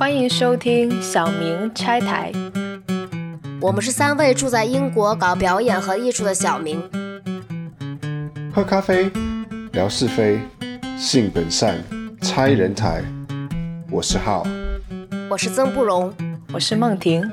[0.00, 2.32] 欢迎收听小明拆台。
[3.60, 6.82] 我们是三位住在英国搞表演和艺术的小明。
[8.50, 9.10] 喝咖啡，
[9.72, 10.40] 聊是非，
[10.96, 11.76] 性本善，
[12.22, 13.04] 拆人台。
[13.90, 14.42] 我是浩，
[15.28, 16.10] 我是曾不荣，
[16.54, 17.30] 我是梦婷。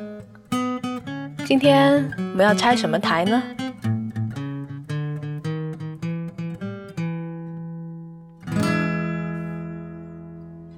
[1.46, 3.42] 今天我们要拆什么台呢？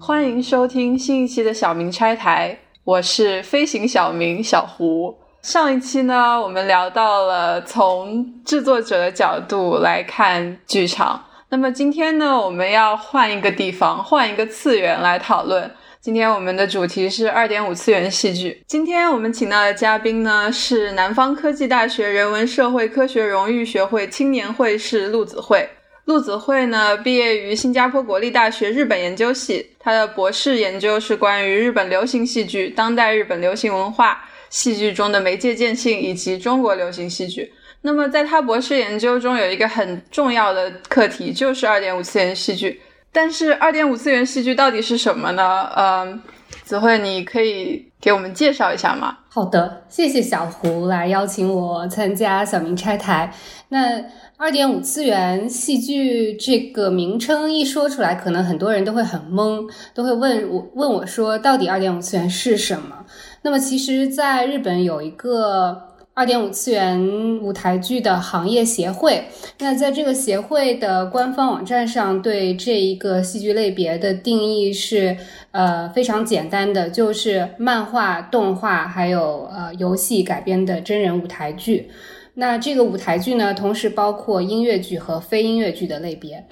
[0.09, 5.15] 欢迎收听新一期的小明拆台，我是飞行小明小胡。
[5.43, 11.23] 上一期呢，我们聊到了从制作者的角度来看剧场。
[11.49, 15.69] 那么今天呢，我们要换一个地方，换一个次元来讨论。
[16.01, 18.63] 今天我们的主题是二点五次元戏剧。
[18.65, 25.69] 今天我们请到的嘉宾呢，是南方科技大学人文社会科学荣誉学会青年会士陆子慧。
[26.09, 37.53] 陆子慧呢，毕业于新加坡国立大学日本研究系，他的博士研究是关于日本流行戏剧、当代日本流行文化、戏剧中的媒介渐性以及中国流行戏剧。
[37.81, 42.81] 那么，在他博士研究中，有一个很重要的课题，就是二点五次元戏剧。
[43.11, 45.69] 但是，二点五次元戏剧到底是什么呢？
[45.75, 46.19] 嗯，
[46.63, 49.15] 子慧，你可以给我们介绍一下吗？
[49.31, 53.31] 好的，谢谢小胡来邀请我参加小明拆台。
[53.67, 54.03] 那
[54.37, 63.05] 二点五次元戏剧这个名称一说出来，可能很多人都会很懵，都会问我问我说，到底二点五次元是什么？
[63.43, 65.88] 那么其实，在日本有一个
[66.19, 69.23] 二点五次元舞台剧的行业协会，
[69.59, 75.15] 那在这个协会的官方网站上，对这一个戏剧类别的定义是
[75.51, 81.89] 呃非常简单的，就是漫画、动画还有呃游戏改编的真人舞台剧。
[82.33, 86.45] 那这个舞台剧呢，同时包括音乐剧和非音乐剧的类别，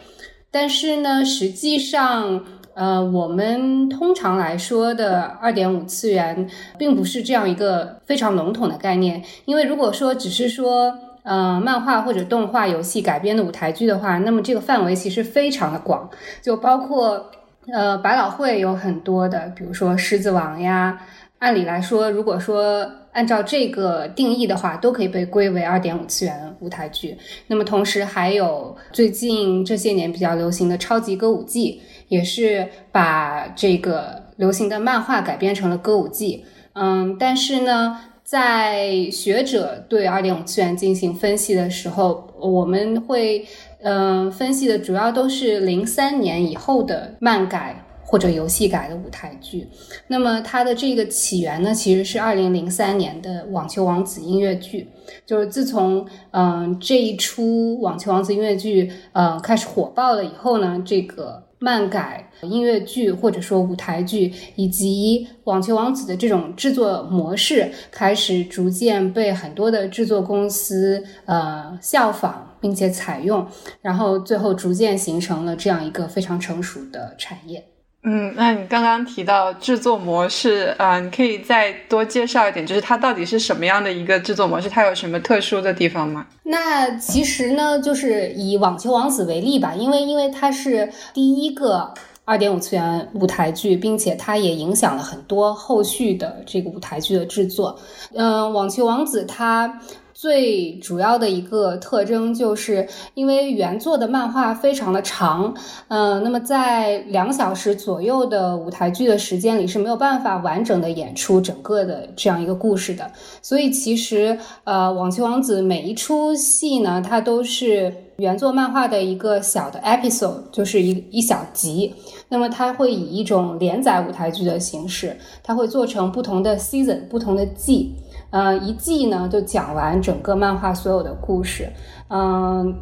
[0.50, 2.46] 但是呢，实际上，
[2.78, 6.48] 呃，我们通常来说的二点五次元，
[6.78, 9.20] 并不是这样一个非常笼统的概念。
[9.46, 16.08] 因为如果说只是说，呃，漫画或者动画、游戏改编的舞台剧的话，那么这个范围其实非常的广，
[16.40, 17.32] 就包括，
[17.74, 21.02] 呃，百老汇有很多的，比如说《狮子王》呀。
[21.40, 27.16] 按理来说，如果说按照这个定义的话，都可以被归为二点五次元舞台剧。
[27.46, 36.46] 那么同时还有最近这些年比较流行的超级歌舞伎，也是把这个流行的漫画改编成了歌舞伎。
[36.74, 43.46] 嗯，但是呢，在学者对二点五次元进行分析的时候，我们会
[43.82, 47.84] 嗯分析的主要都是零三年以后的漫改。
[48.10, 49.68] 或者游戏改的舞台剧，
[50.08, 54.88] 那么它的这个起源呢，其实是二零零三年的《网球王子》音乐剧。
[55.26, 73.48] 就是自从嗯这一出《网球王子》音乐剧呃开始火爆了以后呢，这个漫改音乐剧或者说舞台剧以及《网球王子》的这种制作模式，开始逐渐被很多的制作公司呃效仿并且采用，
[73.82, 77.64] 然后最后逐渐形成了这样一个非常成熟的产业。
[78.10, 84.70] 嗯，那你刚刚提到制作模式，啊，你可以再多介绍一点，就是它到底是什么样的一个制作模式？
[84.70, 86.26] 它有什么特殊的地方吗？
[86.44, 97.78] 那其实呢，就是以《网球王子》为例吧，因为因为它是第一个二点五次元舞台剧，并且它也影响了很多后续的这个舞台剧的制作。
[98.14, 99.82] 嗯，《网球王子》它。
[100.20, 105.54] 最主要的一个特征，就是因为原作的漫画非常的长，
[105.90, 113.12] 嗯，那么在两小时左右的舞台剧的时间里是没有办法完整的演出整个的这样一个故事的，
[113.44, 121.94] 所以其实呃，网球王子每一出戏呢，它都是原作漫画的一个小的 episode，就是一一小集，
[122.28, 127.94] 那么它会以一种连载舞台剧的形式，它会做成不同的 season，不同的季。
[128.30, 131.70] 呃，一季呢就讲完整个漫画所有的故事。
[132.10, 132.76] 嗯，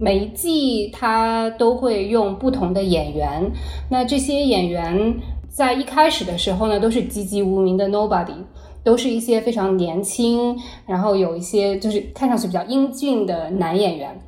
[0.00, 3.50] 每一季它都会用不同的演员。
[3.90, 5.14] 那这些演员
[5.48, 8.34] 在一开始的时候呢，都是籍籍无名的 nobody，
[8.82, 10.56] 都是一些非常年轻，
[10.86, 14.18] 然后有一些就是看上去比较英俊的男演员。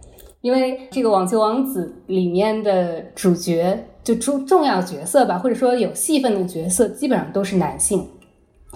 [0.41, 8.07] 因为这个《网球王子》里面的主角就重重要角色吧，或者说有戏份的角色，基本上都是男性。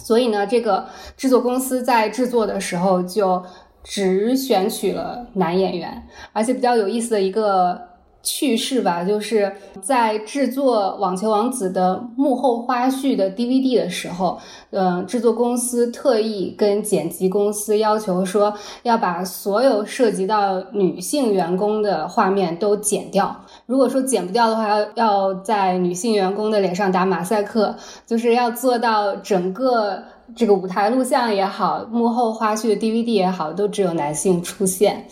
[0.04, 3.42] 所以呢，这个制作公司在制作的时候就
[3.84, 7.80] 只选取了男演员，而且比较有意思的一个
[8.22, 14.38] 趣事吧，就是在制作《网球王子》的幕后花絮的 DVD 的时候，
[14.70, 18.54] 嗯，制作公司特意跟剪辑公司要求说，
[18.84, 23.41] 要把所有涉及到女性员工的画面都剪掉。
[23.66, 27.74] 如果说剪不掉的话，要要在女性员工的脸上打马赛克，
[28.06, 30.02] 就是要做到整个
[30.34, 35.06] 这个舞台录像也好，幕后花絮的 DVD 也好，都只有男性出现。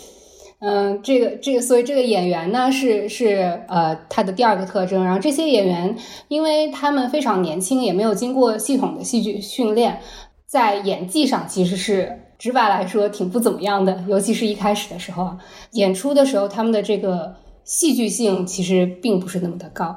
[0.62, 5.02] 嗯，这个这个，所以这个演员呢是是呃他的第二个特征。
[5.02, 5.96] 然后这些演员，
[6.28, 9.98] 因为他们非常年轻，也没有经过系统的戏剧训练，
[10.46, 14.04] 在演技上其实是直白来说挺不怎么样的。
[14.06, 15.30] 尤其是一开始的时候，
[15.72, 17.34] 演出的时候，他们的这个
[17.70, 19.96] 戏剧性其实并不是那么的高。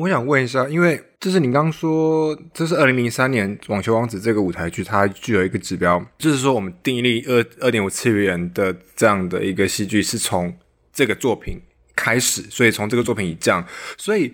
[0.00, 10.52] 我想问一下，因为这是你刚刚说，这是二零零三年《网球王子》这个舞台剧，它具有一个指标，就是说我们定义二二点五次元的这样的一个戏剧是从
[10.92, 11.60] 这个作品
[12.02, 13.64] 开始，所以从这个作品以降，
[13.96, 14.32] 所以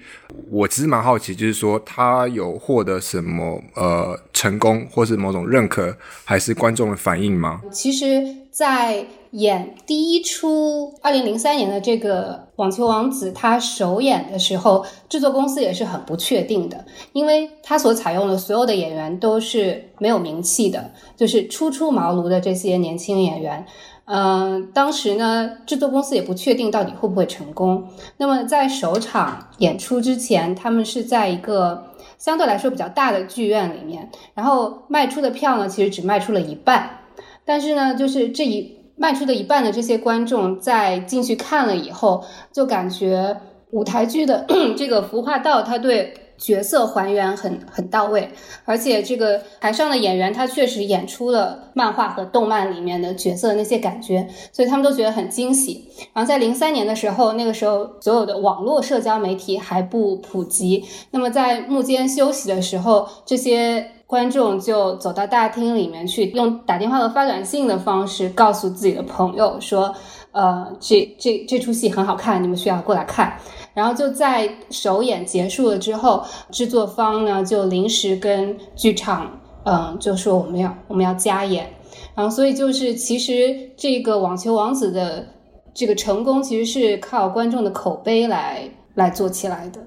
[0.50, 5.94] 我其实蛮好奇，就是说他有获得什么呃成功，或是某种认可，
[6.25, 7.61] 还是观众的反应吗？
[7.70, 16.82] 其实，在演第一出二零零三年的这个《网球王子》，他首演的时候，制作公司也是很不确定的，
[17.12, 23.67] 因为他所采用的所有的演员都是没有名气的，就是初出茅庐的这些年轻演员。
[24.08, 27.87] 嗯，当时呢，制作公司也不确定到底会不会成功。
[28.16, 37.00] 那么在首场演出之前，他们是在一个相对来说比较大的剧院里面，然后卖出的票呢，其实只卖出了一半。
[37.44, 38.76] 但是呢，就是这一。
[39.00, 43.40] 卖出的一半的这些观众在进去看了以后，就感觉
[43.70, 44.44] 舞台剧的
[44.76, 48.31] 这个服化道，他对角色还原很很到位，
[48.64, 55.88] 而且这个台上的演员他确实演出了漫画和动漫里面的角色那些感觉，所以他们都觉得很惊喜。
[56.14, 63.91] 然后在零三年的时候，那个时候所有的网络社交媒体还不普及，那么在幕间休息的时候，这些。
[64.08, 69.94] 观众就走到大厅里面去，用打电话和发短信的方式告诉自己的朋友说
[70.33, 73.39] ：“呃，这这这出戏很好看，你们需要过来看。”
[73.75, 81.71] 然后就在首演结束了之后，制作方呢就临时跟剧场，嗯，就说我们要我们要加演。
[82.15, 85.27] 然后所以就是其实这个网球王子的
[85.73, 89.81] 这个成功，其实是靠观众的口碑来来做起来的，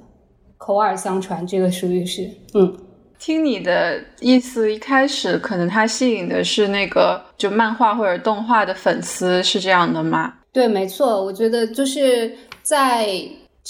[0.57, 2.75] 口耳相传，这个属于是嗯。
[3.21, 10.33] 听你的意思，一开始可能他吸引的是那个就漫画或者动画的粉丝，是这样的吗？
[10.51, 13.07] 对，没错，我觉得就是在。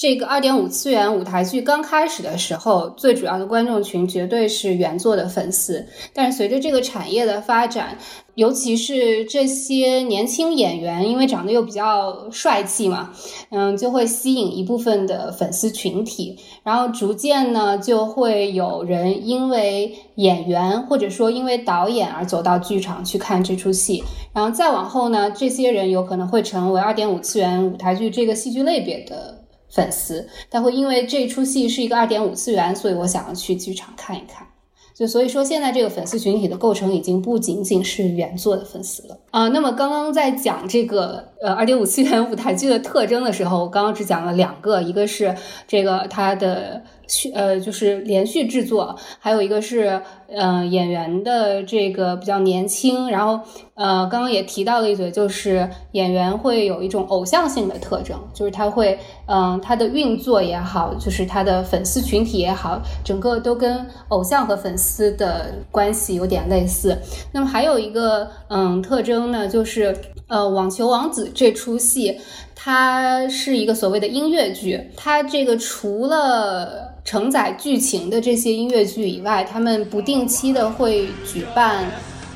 [0.01, 5.86] 这个二点五次元舞台剧刚开始的时候，最主要的观众群绝对是原作的粉丝。
[6.12, 7.95] 但是随着这个产业的发展，
[8.33, 13.12] 尤其是这些年轻演员，因为长得又比较帅气嘛，
[13.51, 16.36] 嗯，就会吸引一部分的粉丝群体。
[16.63, 24.03] 然后逐渐呢，就会有人因为演员或者说因为导演而走到剧场去看这出戏。
[24.33, 29.38] 然后再往后呢，这些人有可能会成为二点五次元舞台剧这个戏剧类别的。
[29.72, 34.46] 粉丝，他会因为这出戏是一个二点五次元，所以我想要去剧场看一看。
[34.94, 39.48] 就所以说，现在这个粉丝群体的构成已经不仅仅是原作的粉丝了啊。
[39.48, 45.36] 那么刚刚在讲这个呃二点五次元舞台剧的特征的时候，我刚刚只讲了两个，一个是
[45.68, 46.84] 这个它的。
[47.08, 50.02] 续呃就是连续制作，还有一个是
[50.36, 53.39] 呃演员的这个比较年轻，然后
[53.75, 66.98] 呃刚刚也提到了一嘴，就是演员会有一种偶像性的特征，就是他会嗯他的运作也好，就是他的粉丝群体也好，整个都跟偶像和粉丝的关系有点类似。
[67.32, 69.96] 那么还有一个嗯特征呢，就是
[70.27, 72.20] 呃网球王子这出戏，
[72.56, 81.84] 它是一个所谓的音乐剧，它这个除了承载剧情的这些音乐剧以外，他们不定期的会举办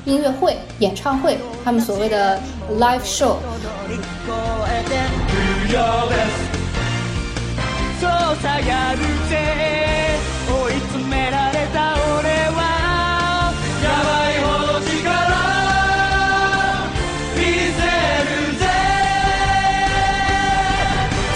[0.05, 2.39] 音乐会、演唱会，他们所谓的
[2.79, 3.37] live show。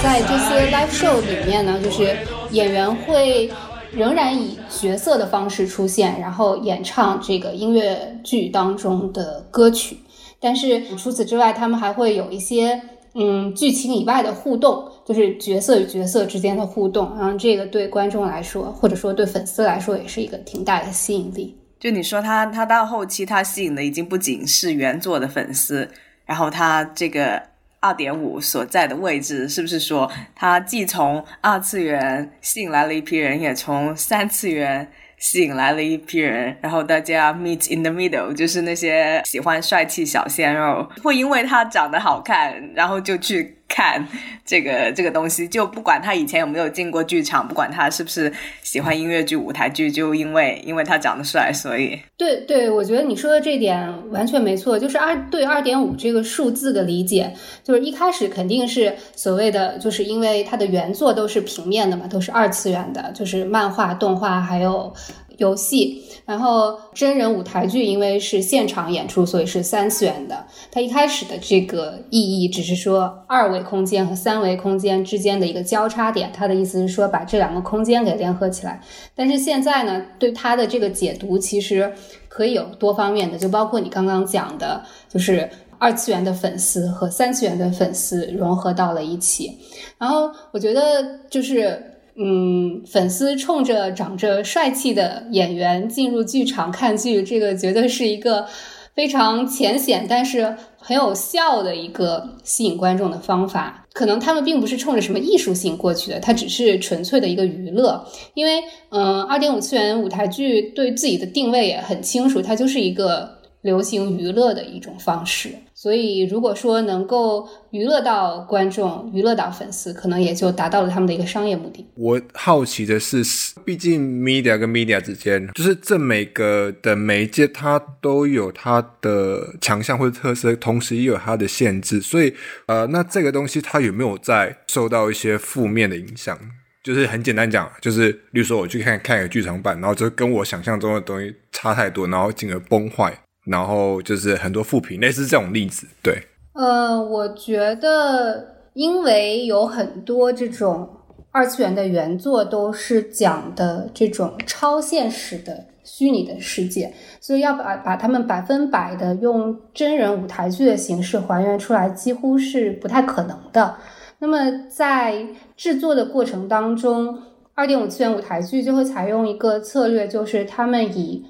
[0.01, 2.17] 在这些 live show 里面呢，就是。
[2.51, 3.51] 演员会
[3.91, 9.98] 仍然以角色的方式出现，然后演唱这个音乐剧当中的歌曲。
[10.39, 12.82] 但是除此之外，他们还会有一些
[13.13, 17.15] 嗯剧情以外的互动，就是角色与角色之间的互动。
[17.18, 21.58] 然后这个对观众来说，或者说对粉丝来说，也是一个挺大的吸引力。
[21.79, 25.89] 就你说他，他到后期他吸引的已经不仅是原作的粉丝，
[26.25, 27.49] 然后他这个。
[27.79, 36.57] 二点五所在的位置，是不是说它既从二次元吸引来了一批人，也从三次元吸引来了一批人？
[36.62, 44.05] 然后大家 meet in the middle，就是那些喜欢帅气小鲜肉，会因为他长得好看，然后就去看
[44.43, 48.33] 这个这个东西，就不管他以前有没有进过剧场，不管他是不是
[48.63, 54.77] 喜欢音乐剧、舞台剧，就因为因为他长得帅，所以对对，我觉得你说的这点完全没错。
[54.77, 57.33] 就是二对二点五这个数字的理解，
[57.63, 64.91] 就是一开始肯定是所谓的，就是因为它的原作都是平面的嘛，都是二次元的，就是漫画、动画还有。
[65.39, 70.46] 游戏，然后真人舞台剧，因为是现场演出，所以是三次元的。
[70.72, 78.79] 它一开始的这个意义只是说二维空间和三维空间之间的一个交叉点，它的意思是说把这两个空间给联合起来。
[79.15, 81.91] 但是现在呢，对它的这个解读其实
[82.27, 89.58] 可以有多方面的，就包括你刚刚讲的，就是二次元的粉丝和三次元的粉丝融合到了一起。
[89.98, 90.81] 然后我觉得
[91.29, 91.88] 就是。
[92.21, 98.45] 嗯，粉丝冲着长着帅气的演员进入剧场看剧，这个绝对是一个
[98.93, 103.85] 非常浅显但是很有效的一个吸引观众的方法。
[103.93, 108.05] 可能他们并不是冲着什么艺术性过去的，它只是纯粹的一个娱乐。
[108.33, 113.39] 因为，嗯，二点五次元舞台剧对自己的定位也很清楚，它就是一个。
[113.61, 115.49] 流行娱乐的一种方式，
[115.81, 121.88] 所以如果说能够娱乐到观众、娱乐到粉丝，可能也就达到了他们的一个商业目的。
[121.95, 123.24] 我好奇的是，
[123.63, 132.01] 毕竟 media 跟 media 之间，就是这每个的媒介，它都有它的强项或者特色，同时也有它的限制。
[132.01, 132.33] 所以，
[132.65, 136.38] 呃，那这个东西它有没有在受到一些负面的影响？
[136.83, 143.17] 就是很简单讲，就是例如说我去看看一个剧场版，然后就跟我想象中的东西差太多，然后进而崩坏。
[143.50, 146.22] 然后就是很多副评，类似这种例子，对。
[146.53, 150.88] 呃，我觉得，因为有很多这种
[151.32, 163.77] 二次元的原作都是讲的这种超现实的虚拟的世界，所以要把把他们百分百的用真人舞台剧的形式还原出来，几乎是不太可能的。
[164.20, 164.38] 那么
[164.70, 165.25] 在
[165.56, 167.18] 制作的过程当中，
[167.53, 171.25] 二点五次元舞台剧就会采用一个策略，就是他们以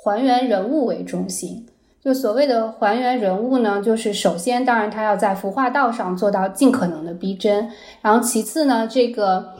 [0.00, 1.66] 还原人物为中心，
[2.00, 7.68] 就所谓的还原人物呢，就是首先，当然他要在服化道上做到尽可能的逼真，
[8.00, 9.54] 然后其次呢，这个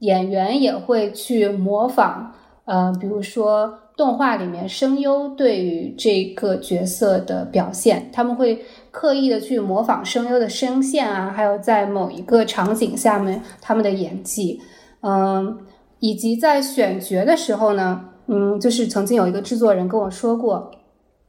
[0.00, 2.32] 演员也会去模仿，
[2.64, 14.60] 呃，比如说动画里面声优对于这个角色的表现，他们会刻意的去模仿声优的声线啊，还有在某一个场景下面他们的演技，
[15.02, 15.56] 嗯，
[16.00, 18.06] 以及在选角的时候呢。
[18.26, 20.70] 嗯，就是曾经有一个制作人跟我说过，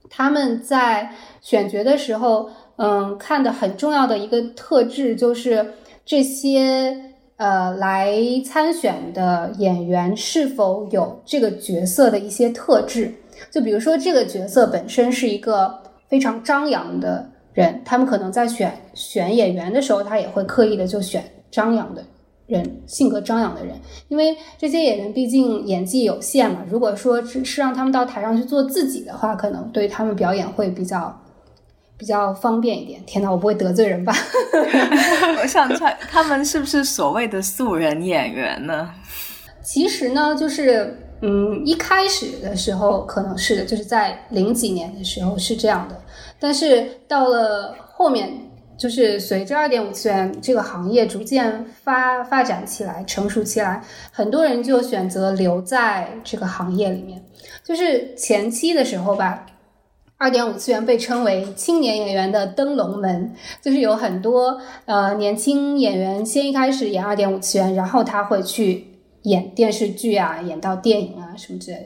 [0.10, 1.12] 他们在
[1.42, 5.74] 选角的时候，嗯，看的很重要的一个特质就是
[6.06, 6.96] 这些
[7.38, 13.14] 呃来参选的演员是否有这个角色的一些特质。
[13.52, 22.02] 就比如说这个角色本身是一个非常张扬的人，他们可能在选选演员的时候，他也会刻意的就选张扬的。
[22.48, 23.76] 人性格张扬的人，
[24.08, 26.64] 因为这些演员毕竟演技有限嘛。
[26.70, 31.20] 如果说只是让他们到台上去做自己的话，可能对他们表演会比较
[31.98, 33.04] 比较方便一点。
[33.06, 34.14] 天哪，我不会得罪人吧？
[35.42, 38.92] 我想猜他们是不是所谓的素人演员呢？
[39.64, 46.00] 其实呢，就是嗯，一开始的时候可能是的，就是在零几年的时候是这样的，
[46.40, 48.45] 但是到了后面。
[48.78, 57.24] 就是随着二点五次元这个行业逐渐发发展起来、成熟起来，很多人就选择留在这个行业里面。
[57.64, 59.46] 就是前期的时候吧，
[60.18, 68.86] 二点五次元被称为青年演员的登龙门，就是有很多呃年轻演员先一开始演二点五次元，然后他会去
[69.24, 71.86] 演电视剧啊，演到电影啊什么之类的。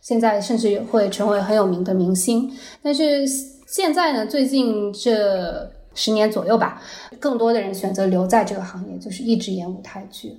[0.00, 2.50] 现在甚至会成为很有名的明星。
[2.82, 3.26] 但是
[3.66, 5.70] 现在呢，最近这。
[5.94, 6.80] 十年左右吧，
[7.18, 10.38] 更多的人选择留在这个行业，就是一直演舞台剧。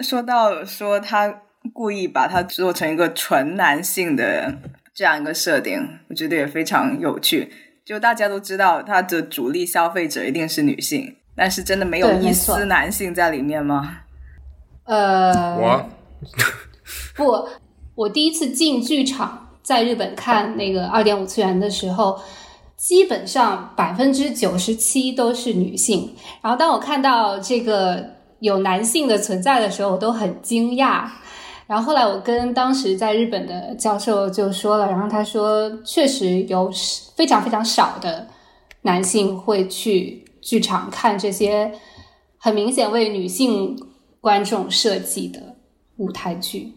[0.00, 1.42] 说到说他
[1.72, 4.54] 故意把它做成一个纯男性的
[4.94, 7.52] 这样一个设定，我觉得也非常有趣。
[7.84, 14.02] 就大家都知道，他的主力消费者一定是女性，但是真的没有一丝男性在里面吗？
[14.84, 15.90] 呃，我
[17.16, 17.48] 不，
[17.94, 22.20] 我第一次进剧场，在日本看那个二点五次元的时候。
[22.80, 26.10] 基本上百分之九十七都是女性，
[26.40, 28.02] 然后当我看到这个
[28.38, 31.06] 有男性的存在的时候，我都很惊讶。
[31.66, 36.72] 然后后来我跟当时在日本的教授就说了，然后他说确实有
[37.14, 38.26] 非常非常少的
[38.80, 41.70] 男性会去剧场看这些
[42.38, 43.78] 很明显为女性
[44.22, 45.54] 观众设计的
[45.98, 46.72] 舞台剧。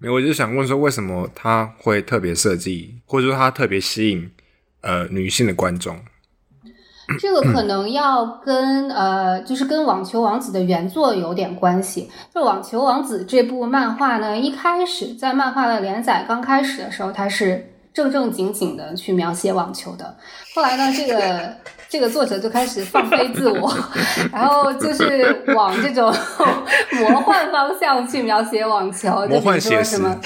[0.00, 4.30] 没，我就想问说，为什么他会特别设计，或者说他特别吸引？
[4.84, 5.98] 呃，女性的观众，
[7.18, 12.10] 这个可能要跟呃，就是跟《网球王子》的原作有点关系。
[12.34, 20.16] 就《网球王子》这部漫画呢，一开始在漫画的连载刚开始的时候，它是正正经经的去描写网球的。
[20.54, 21.56] 后来呢，这个
[21.94, 23.72] 这个作者就开始放飞自我，
[24.32, 26.12] 然后就是往这种
[26.98, 30.20] 魔幻方向去描写网球，就魔幻比如说写实什么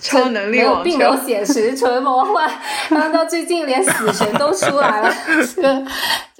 [0.00, 2.50] 超能力没有网并没有球，写实，纯魔幻。
[2.88, 5.14] 然后到最近连死神都出来了，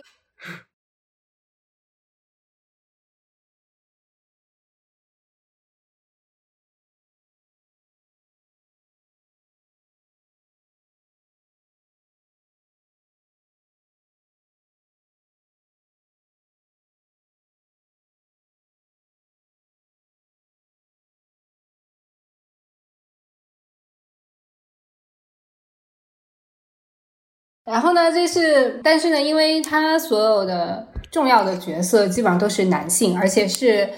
[27.64, 33.88] 然后呢，就是，但是呢，因为他所有的重要的角色基本上都是男性，而且是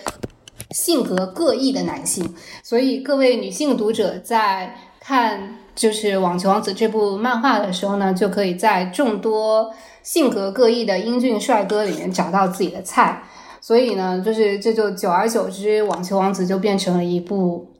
[0.72, 13.22] 性格各异的男性，所以各位女性读者在看就是《网球王子》这部漫画的时候呢，就可以在众多性格各异的英俊帅哥里面找到自己的菜。
[13.62, 17.72] 所以呢，就是这就久而久之，《网球王子》就变成了一部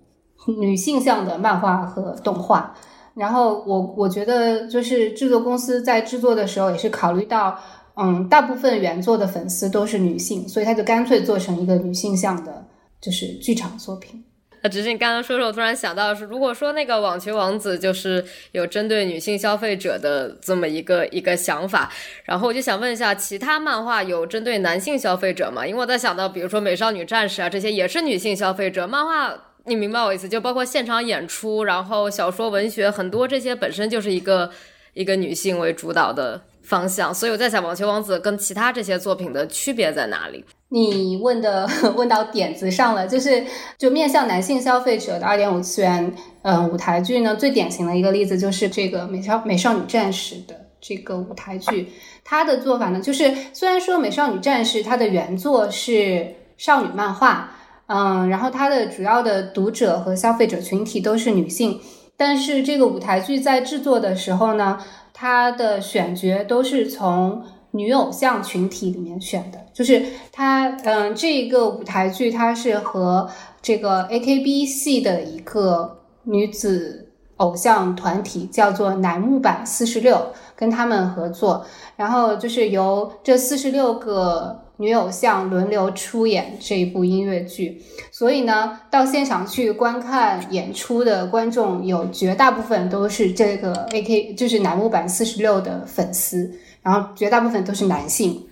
[0.47, 2.75] 女性向的漫画和动画。
[3.17, 7.57] 然后我我觉得就是制作公司在制作的时候也是考虑到，
[7.95, 12.65] 嗯，大部分原作的粉丝都是女性，所以他就干脆做成一个女性向的，
[13.01, 14.25] 就是剧场作品。
[14.63, 21.93] 那，只是你刚刚说说，我突然想到是，如果说那个网球王子就是有针对女性消费者的这么一个一个想法，
[22.25, 25.65] 然后我就想问一下，其他漫画有针对男性消费者吗？
[25.65, 29.33] 因为我在想到，比如说美少女战士啊，这些也是女性消费者漫画。
[29.67, 30.29] 你明白我意思？
[30.29, 34.51] 就包括现场演出，然后小说、文学，很多这些本身就是一个
[34.93, 40.45] 一个女性为主导的方向，所以我在想，《网球王子》跟其他这些作品的区别在哪里？
[40.69, 41.67] 你问的
[41.97, 43.43] 问到点子上了，就是
[43.79, 51.89] 就面向男性消费者的二点五次元嗯舞台剧呢，最典型的一个例子就是这个美少美少女战士的这个舞台剧，
[52.23, 57.54] 它的做法呢，就是虽然说美少女战士它的原作是少女漫画。
[57.87, 61.79] 嗯，然后它的主要的读者和消费者群体都是女性，
[62.17, 64.79] 但是这个舞台剧在制作的时候呢，
[65.13, 67.43] 它的选角都是从
[67.73, 73.29] 女偶像群体里面选的，就是它，嗯，这一个舞台剧它是和
[73.61, 81.67] 这个 AKB 系的一个女子偶像团体叫做乃木坂四十六跟他们合作，
[81.97, 84.64] 然后就是由这四十六个。
[84.77, 96.51] 女偶像轮流出演这一部音乐剧，所以呢，到现场去观看演出的观众有绝大部分都是这个 AK，就是男木坂四十六的粉丝，
[96.83, 98.49] 然后绝大部分都是男性。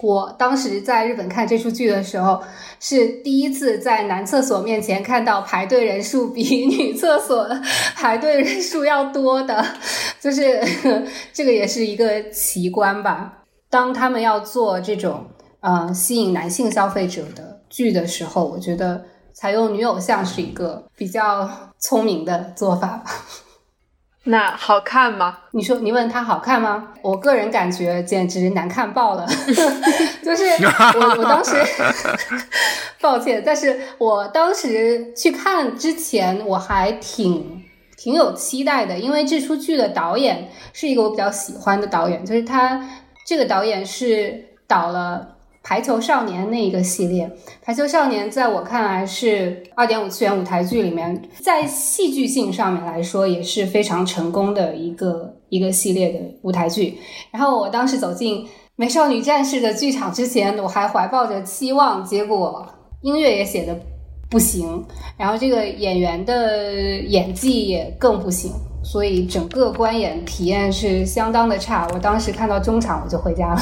[0.00, 2.42] 我当时在日本看这出剧的时候，
[2.80, 7.48] 是第一次在男厕所面前看到排队人数比 女厕所
[7.94, 9.64] 排队人数要多的，
[10.18, 10.60] 就是
[11.32, 13.44] 这个也是一个奇观吧。
[13.70, 15.24] 当他们要做这种。
[15.62, 21.48] 呃，吸引男性消费者的剧的时候，我觉得采用女偶像是一个比较
[21.78, 23.04] 聪明的做法吧。
[24.24, 25.38] 那好看吗？
[25.52, 26.88] 你说你问他好看吗？
[27.00, 29.24] 我个人感觉简直难看爆了。
[30.24, 30.44] 就是
[30.98, 31.54] 我我当时
[33.00, 37.62] 抱歉，但是我当时去看之前，我还挺
[37.96, 42.88] 挺有期待的，因为这出剧的导演是一个我比较喜欢的导演，就是他
[43.24, 45.28] 这个导演是导了。
[45.62, 47.30] 排球少年那一个系列，
[47.62, 56.98] 排球少年在我看来是二点五次元舞台剧里面，在戏剧性上面来说也是非常成功的一个一个系列的舞台剧。
[57.30, 62.66] 然后我当时走进美少女战士的剧场之前，我还怀抱着期望，结果
[63.02, 63.78] 音乐也写的
[64.28, 64.84] 不行，
[65.16, 68.50] 然后这个演员的演技也更不行，
[68.82, 71.86] 所以整个观演体验是相当的差。
[71.94, 73.60] 我当时看到中场我就回家了。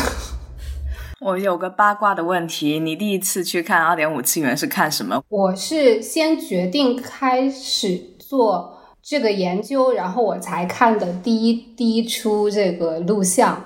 [1.20, 5.22] 我有个八卦的问题，你第一次去看二点五次元是看什么？
[5.28, 13.62] 我是先决定开始做这个研究，然后我才看的第一第一出这个录像。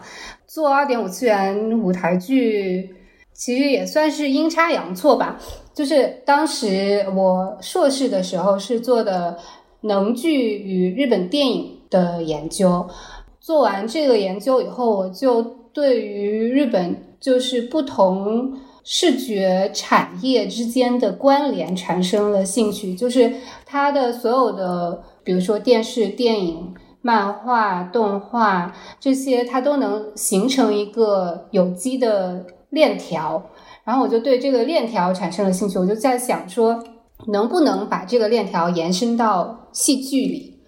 [0.48, 2.92] 做二点五次元舞台剧，
[3.32, 5.40] 其实也算是阴差阳错吧。
[5.72, 9.38] 就是当时我硕士的时候是做的
[9.82, 12.88] 能剧与日本电影的研究，
[13.38, 15.40] 做完这个研究以后，我就
[15.72, 17.13] 对于日本。
[17.24, 18.52] 就是不同
[18.84, 23.32] 视觉产业之间的关联产生了兴趣，就是
[23.64, 33.42] 它的所有的，比如说电视、电影、漫画、动画这些，它都能形成一个有机的链条。
[33.84, 36.84] 然后我就对这个链条产生了兴趣，我就在想说，
[37.28, 40.60] 能不能把这个链条延伸到戏剧里？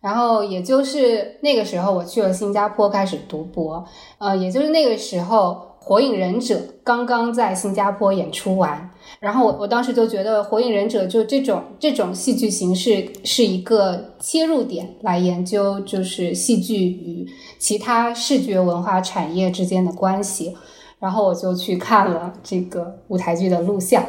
[0.00, 3.84] 然后也就是那个时候，我去了新加坡开始读博。
[4.18, 8.90] 呃，也就是那个时候，《火影忍者》刚刚在新加坡演出完。
[9.18, 17.26] 然后我我当时就觉得《火影忍者》就这种这种戏剧形式是一个切入点来研究，就是戏剧与
[17.58, 20.56] 其他视觉文化产业之间的关系。
[20.98, 24.04] 然后我就去看了这个舞台剧的录像，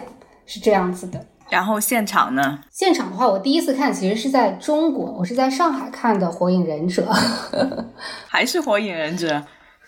[0.46, 1.26] 是这样子的。
[1.50, 2.60] 然后现场呢？
[2.70, 7.10] 现场的话，我第一次看其实是在中国，我是在上海看的《火影忍者》，
[8.28, 9.30] 还是《火影忍者》？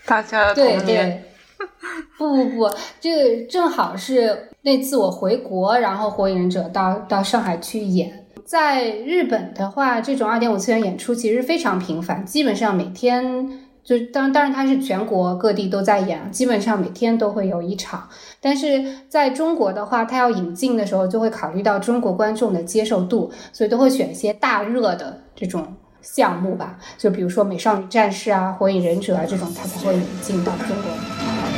[0.06, 1.10] 大家的对童年。
[1.10, 1.33] 对，
[2.18, 8.26] 不不不，这个正好是那次我回国，然后《火影忍者》到到上海去演。
[8.46, 13.50] 在日本的话，这种二点五次元演出其实非常频繁，基本上每天
[13.84, 18.08] 就当当然它是全国各地都在演，基本上每天都会有一场。
[18.42, 25.66] 但是在中国的话，它要引进的时候就会考虑到中国观众的接受度，所以都会选一些大热的这种
[26.02, 31.53] 项目吧，就比如说《美少女战士》啊、《火影忍者》啊这种，它才会引进到中国。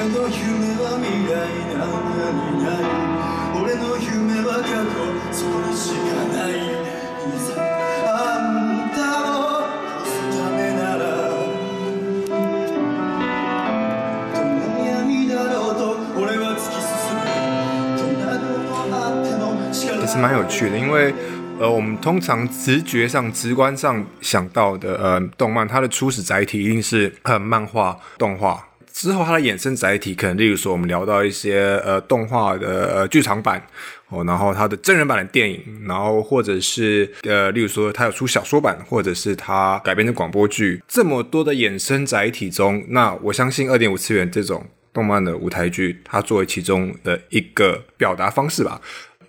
[0.00, 1.34] 俺の夢は未来
[1.72, 2.84] なんかにない
[3.62, 4.94] 俺の夢は過去
[5.32, 7.48] そこにしかないいざ
[8.08, 8.96] あんた
[9.32, 9.64] を
[10.02, 11.02] 越すためなら
[14.34, 15.80] どんな闇だろうと
[16.20, 17.24] 俺は突き進む
[17.96, 18.44] どんなこ
[18.88, 21.14] とあっても力也是蛮有趣的，因为
[21.58, 28.62] 呃，我们通常直觉上、直观上想到的呃，动漫它的初始载体一定是呃漫画、动画。
[28.93, 33.61] 之后它的衍生载体可能，例如说我们聊到一些呃动画的呃剧场版
[34.09, 48.81] 哦，然后它的真人版的电影，然后或者是呃，例如说它有出小说版，或者是它改编成广播剧，这么多的衍生载体中，那我相信二点五次元这种动漫的舞台剧，它作为其中的一个表达方式吧。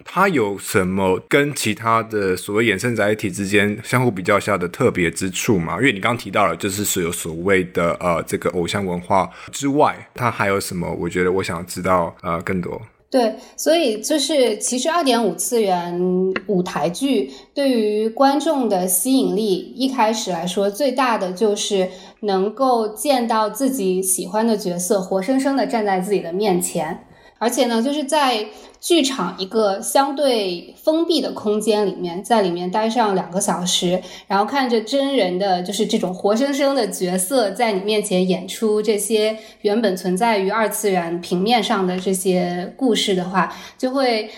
[0.05, 5.77] 它有什么跟其他的所谓衍生载体之间相互比较下的特别之处吗？
[5.77, 10.93] 因为你刚刚提到了，就是所有所谓的呃这个偶像文化之外，它还有什么？
[11.01, 12.81] 我觉得我想知道呃更多。
[13.11, 16.01] 对，所以就是其实二点五次元
[16.47, 27.05] 舞台剧对于观众的吸引力，一开始来说最大的就是能够见到自己喜欢的角色活生生的站在自己的面前，
[27.43, 28.47] 而且呢，就是在
[28.81, 44.31] 剧场一个相对封闭的空间里面，在里面待上两个小时，然后看着真人的就是这种活生生的角色在你面前演出这些原本存在于二次元平面上的这些故事的话，就会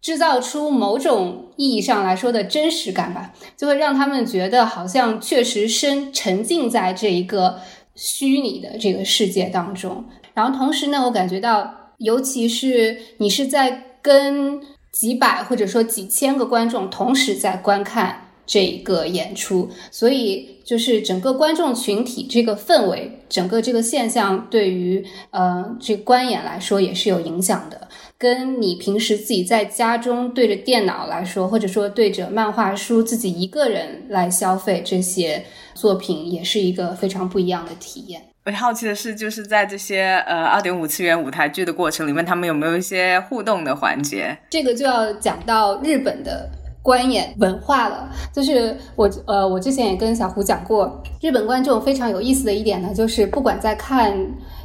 [0.00, 7.58] 制造出某种意义上来说的真实感吧，就会让他们觉得好像确实深沉浸在这一个
[7.96, 10.04] 虚拟的这个世界当中。
[10.34, 14.60] 然后同时呢，我感觉到，尤其是你是在跟
[14.90, 27.88] 几百或者说几千个观众同时在观看这个演出，所以就是整个观众群体这个氛围，整个这个现象对于呃这观演来说也是有影响的。
[28.18, 38.22] 跟你平时自己在家中对着电脑来说，或者说对着漫画书自己一个人来消费这些作品，也是一个非常不一样的体验。
[38.44, 44.36] 我好奇的是，就是在这些呃二点五次元舞台剧的过程里面，他们有没有一些互动的环节？
[44.50, 46.50] 这个就要讲到日本的
[46.82, 48.10] 观演文化了。
[48.32, 54.12] 就是我呃，我之前也跟小胡讲过，日本观众非常有意思的一点呢，就是不管在看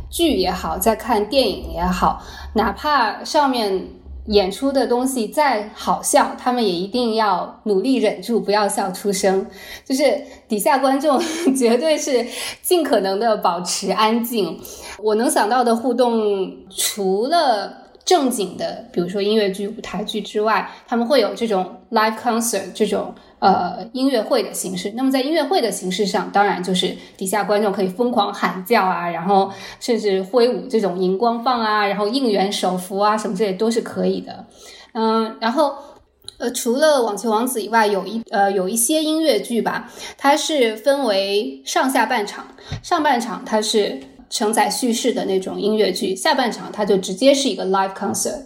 [0.09, 3.79] 剧也好，在看电影也好，哪怕上面。
[4.27, 9.45] 演出的东西再好笑，他们也一定要努力忍住，不要笑出声。
[9.85, 11.19] 就是底下观众
[11.55, 12.25] 绝对是
[12.61, 14.59] 尽可能的保持安静。
[14.99, 24.91] 我能想到的互动，除了正经的，比如说音乐剧、舞台剧之外，他们会有这种 live concert 这种呃音乐会的形式。
[24.95, 34.45] 那么在音乐会的形式上，当然就是底下观众可以疯狂喊叫啊，然后甚至挥舞这种荧光棒啊，然后应援手幅啊什么这些都是可以的。
[34.93, 35.75] 嗯，然后
[36.37, 42.47] 呃，除了网球王子以外，有一呃有一些音乐剧吧，它是分为上下半场，
[42.81, 43.99] 上半场它是。
[44.29, 48.41] 承载叙事的那种音乐剧，下半场它就直接是一个 live concert，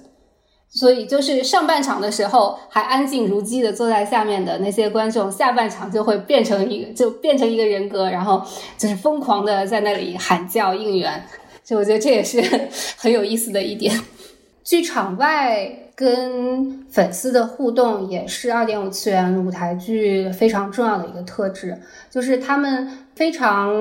[0.74, 8.42] 所以就是上半场的时候还安静如鸡的坐在下面的那些观众，下半场就会变成一个就变成一个人格，然后
[8.78, 11.22] 就是疯狂的在那里喊叫应援，
[11.62, 12.42] 就我觉得这也是
[12.98, 13.94] 很有意思的一点。
[14.64, 21.78] 剧场外跟粉丝的互动也是二点五次元舞台剧非常重要的一个特质，
[22.10, 22.90] 就是他们
[23.22, 23.72] 非常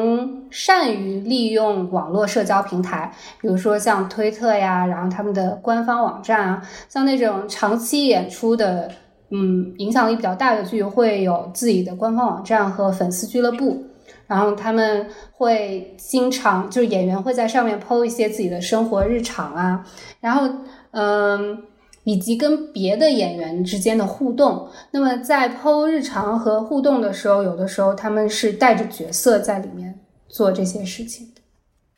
[0.51, 8.91] 善于利用网络社交平台，比如说像推特呀，然后他们的官方网站啊，像那种长期演出的，
[9.31, 13.83] 嗯，影响力比较大的剧会有自己的官方网站和粉丝俱乐部。
[14.27, 19.83] 然后他们会经常就是演员会在上面 PO 一些自己的生活日常啊，
[20.21, 20.47] 然后
[20.91, 21.63] 嗯，
[22.05, 24.69] 以及跟别的演员之间的互动。
[24.91, 31.40] 那么在剖日常和互动的时候，有的时候他们是带着角色在里面做这些事情的。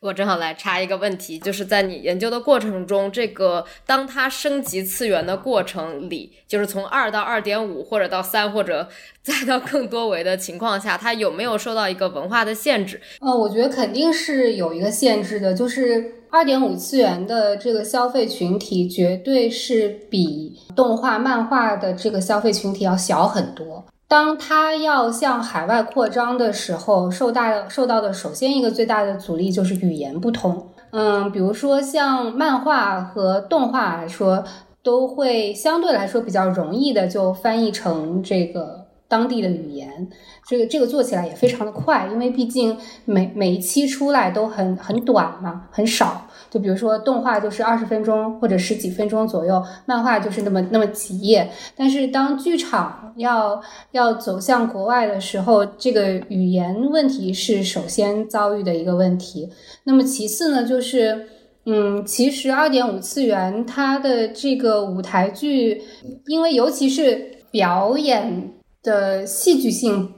[0.03, 8.89] 我正好来插一个问题，就是在你研究的过程中，这个当它升级次元的过程里，就是从二到二点五，或者到三，或者
[9.23, 13.01] 再到更多维的情况下，它有没有受到一个文化的限制？
[13.21, 23.85] 呃，我觉得肯定是有一个限制的，就是二点五次元的这个消费群体，绝对是比动画、漫画的这个消费群体要小很多。
[24.13, 30.69] 当他要向海外扩张的时候，受大受到的首先一个最大的阻力就是语言不通。
[30.91, 34.45] 嗯，比如说像漫画和动画来说，
[34.83, 40.07] 都会相对来说比较容易的就翻译成这个当地的语言。
[40.47, 46.27] 这个这个做起来也非常的快，因为毕竟每每一期出来都很很短嘛，很少。
[46.51, 51.51] 就比如说动画就是二十分钟或者十几分钟左右，漫画就是那么那么几页。
[51.75, 53.59] 但是当剧场要
[53.93, 59.49] 要走向国外的时候，这个语言问题是首先遭遇的一个问题。
[59.85, 61.27] 那么其次呢，就是
[61.65, 65.81] 嗯，其实二点五次元它的这个舞台剧，
[66.27, 68.53] 因为尤其是表演
[68.83, 70.13] 的戏剧性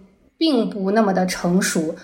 [0.44, 1.94] 并不那么的成熟，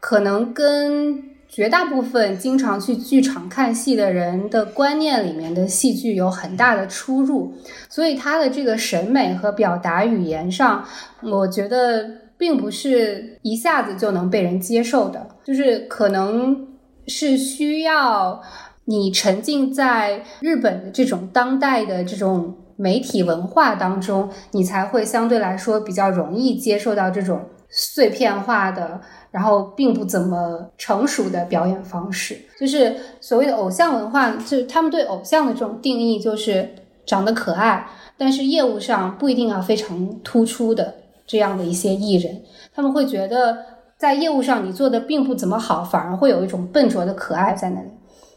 [0.00, 1.34] 可能跟。
[1.46, 7.54] 绝大部分经常去剧场看戏的人的观念里面的戏剧有很大的出入，
[7.88, 10.84] 所以他的这个审美和表达语言上，
[11.22, 16.66] 我觉得并不是一下子就能被人接受的，就是可能
[17.06, 18.42] 是需要
[18.86, 27.42] 你沉浸在日本的这种当代的这种媒体文化当中，你才会相对来说比较容易接受到这种
[27.74, 28.98] 碎片化的。
[29.34, 36.72] 然后并不怎么成熟的表演方式，就是所谓的偶像文化，就是他们对偶像的这种定义，就是
[37.04, 37.84] 长得可爱，
[38.16, 40.94] 但是业务上不一定要非常突出的
[41.26, 42.40] 这样的一些艺人，
[42.72, 43.58] 他们会觉得
[43.98, 47.88] 在业务上你做的并不怎么好，反而会有一种笨拙的可爱在那里。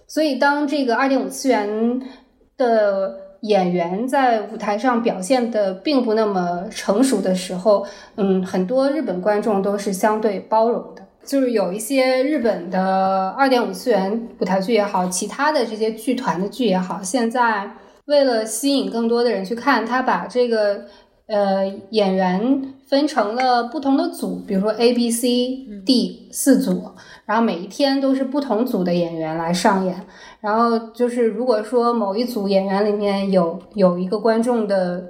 [0.07, 2.01] 所以当这个二点五次元
[2.57, 3.26] 的。
[3.41, 11.03] 演员在舞台上表现的并不那么成熟的时候，嗯，很多日本观众都是相对包容的。
[11.25, 17.69] 就是有一些日本的二点五次元舞台剧也好，其他的这些剧团的剧也好，现在
[18.05, 20.85] 为了吸引更多的人去看，他把这个
[21.27, 26.91] 呃演员分成了不同的组，比如说 A、B、C、D 四组，
[27.25, 29.95] 然后每一天都是不同组的演员来上演。
[30.39, 35.03] 然后就是，如果说某一组演员里面有有一个观众的，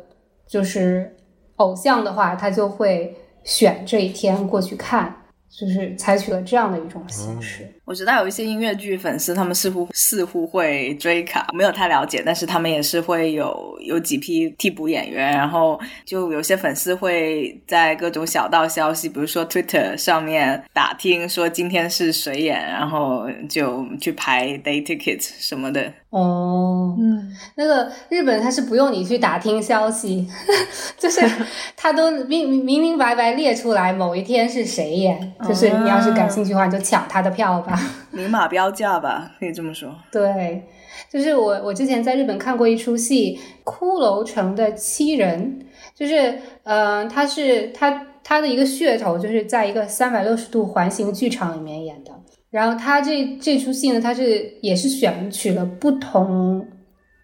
[0.47, 1.15] 就是
[1.57, 5.13] 偶像的话，他就会选这一天过去看，
[5.49, 7.67] 就是采取了这样的一种形式。
[7.87, 25.93] 我知道有一些音乐剧粉丝，他们似乎似乎会追卡，没有太了解，但是他们也是会有有几批替补演员，然后就有些粉丝会在各种小道消息，比如说 Twitter 上面打听说今天是谁演，然后就去排 day ticket 什么的。
[26.09, 30.27] 哦，嗯，那个日本他是不用你去打听消息，
[30.99, 31.21] 就是
[31.77, 37.76] 他都明明明白白列出来某一天是谁演，就是你要是感兴趣的话，你就抢他的票吧。
[38.11, 39.93] 明码标价吧，可以这么说。
[40.11, 40.63] 对，
[41.11, 45.59] 就是我我之前在日本看过一出戏《骷髅城的七人》，
[45.95, 52.11] 就是嗯，他是他他的一个噱头，就是在一个三百六十度环形剧场里面演的。
[52.49, 56.65] 然后他这这出戏呢，他是也是选取了不同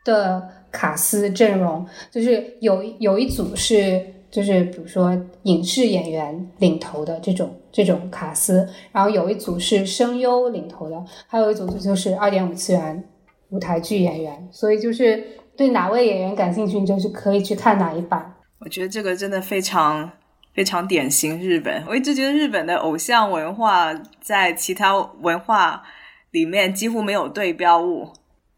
[0.05, 4.12] 的卡司阵容，就是有有一组是。
[4.33, 13.03] 就是比如说影视演员领头的这种这种卡司，然后有一组是声优领头的，还有一组就是二点五次元
[13.49, 14.49] 舞台剧演员。
[14.51, 15.23] 所以就是
[15.55, 18.33] 对哪位演员感兴趣，你就是可以去看哪一版。
[18.59, 20.09] 我觉得这个真的非常
[20.55, 21.83] 非常典型日本。
[21.87, 25.83] 我一直觉得日本的偶像文化在其他文化
[26.31, 28.07] 里面几乎没有对标物。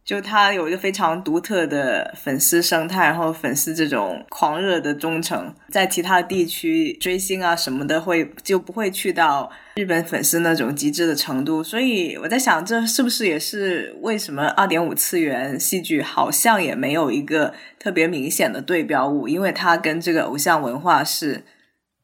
[0.06, 11.64] 就他有一个非常独特的粉丝生态，然后粉丝这种狂热的忠诚，在其他地区追星啊什么的会就不会去到日本粉丝那种极致的程度。
[11.64, 21.42] 所以我在想，这是不是也是为什么二点五次元戏剧好像也没有一个特别明显的对标物，因为它跟这个偶像文化是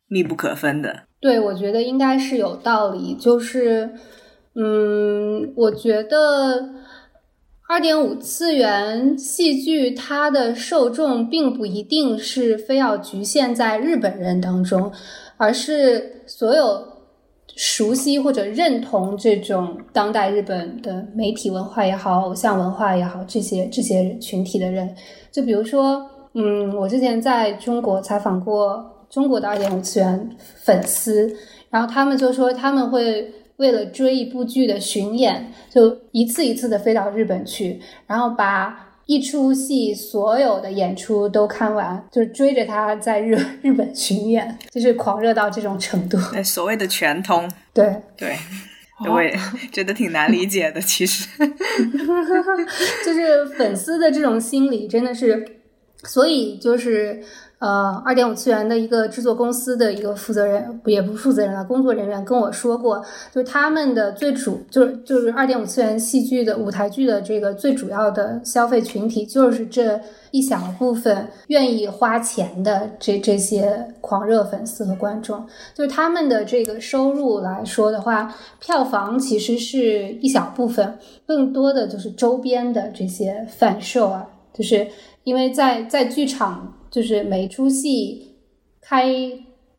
[0.07, 1.03] 密不可分的。
[1.19, 3.13] 对，我觉得应该是有道理。
[3.13, 3.91] 就是，
[4.55, 6.80] 嗯，我觉得
[7.71, 14.91] 二点五次元戏剧它的受众并不一定是非要局限在日本人当中，
[15.37, 16.85] 而是所有
[17.55, 24.93] 熟悉或者认同这种当代日本的媒体文化也好、偶像文化也好这些这些群体的人。
[25.31, 28.85] 就比如说，嗯，我之前在中国采访过。
[29.09, 31.29] 中国的二点五次元粉丝，
[31.69, 33.29] 然后他们就说他们会
[33.61, 46.17] 为了追一部剧的巡演，就一次一次的飞到日本去，然后把一出戏所有的演出都看完，就追着他在日 日本巡演，就是狂热到这种程度。
[46.43, 48.35] 所谓的全通，对对，
[49.07, 49.31] 我也
[49.71, 50.81] 觉得挺难理解的。
[50.81, 51.29] 其实
[53.05, 55.45] 就是粉丝的这种心理真的是，
[56.03, 57.23] 所以就是。
[57.61, 62.97] 呃，二点五次元的一个制作公司的一个负责人，也不负责人了，工作人员跟我说过，
[63.31, 75.45] 就是他们的最主，就是就是二点五次元戏剧的舞台剧的这个最主要的消费群体，就是这一小部分愿意花钱的这这些狂热粉丝和观众，
[75.75, 80.97] 就是他们的这个收入来说的话，票房其实是一小部分，
[81.27, 84.87] 更多的就是周边的这些贩售啊，就是
[85.23, 86.73] 因为在在剧场。
[86.91, 88.35] 就是每出戏
[88.81, 89.07] 开，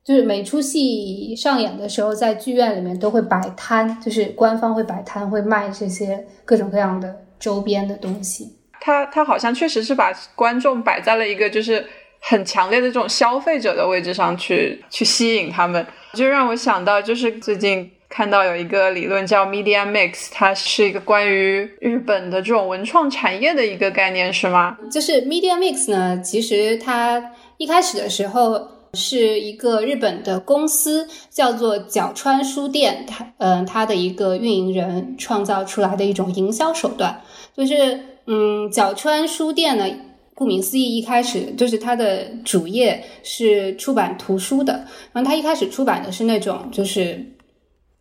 [0.02, 8.56] 就是每出戏上演的时候，在剧院里面都会摆摊，就是官方会摆摊，会卖这些各种各样的周边的东西。
[8.80, 11.86] 他他好像确实是把观众摆在了一个就是
[12.20, 24.76] 很强烈的这种消费者的位置上去去吸引他们，就让我想到就是最近看到有一个理论叫 Media Mix，它是一个关于日本的这种文创产业的一个概念，是吗？
[24.90, 28.60] 就是 Media Mix 呢，其实它一开始的时候
[28.92, 37.18] 是一个日本的公司，叫做角川书店，它嗯，它的一个运营人创造出来的一种营销手段，
[37.56, 39.86] 就是嗯，角川书店呢，
[40.34, 47.24] 顾名思义，一开始就是它的主业是出版图书的，然后它一开始出版的是那种就是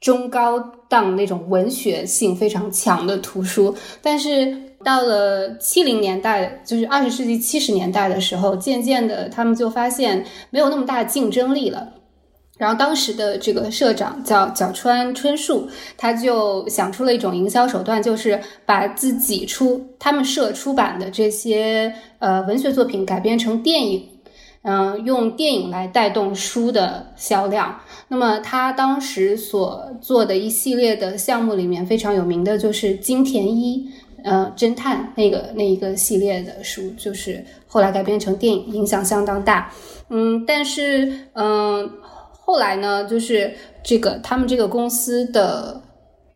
[0.02, 0.60] 中高
[0.90, 4.70] 档那种文学性非常强的图书，但是。
[4.84, 11.88] 到了七零年代，就是二十世纪七十年代的时候，渐渐的，他们就发现没有那么大的竞争力了。
[12.58, 24.04] 然后当时的这个社长叫角川春树，他就想出了一种营销手段，就是把自己出他们社出版的这些呃文学作品改编成电影，
[24.64, 27.80] 嗯，用电影来带动书的销量。
[28.08, 33.90] 那么他当时所做的一系列的项目里面，非常有名的就是金田一。
[34.24, 39.74] 呃，侦探那个那一个系列的书，就是后来改编成电影，影响相当大。
[40.10, 41.90] 嗯，但是嗯，
[42.32, 43.52] 后来呢，就是
[43.84, 45.82] 这个他们这个公司的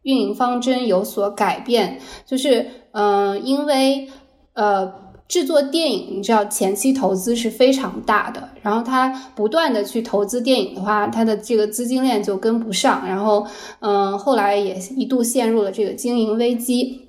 [0.02, 4.10] 运营方针有所改变，就是嗯，因为
[4.54, 4.92] 呃
[5.28, 13.46] 制作电影，你知道前期投资是非常大的，然后他不断的去投资电影的话，他的这个资金链就跟不上，然后
[13.80, 17.02] 嗯，后来也一度陷入了这个经营危机。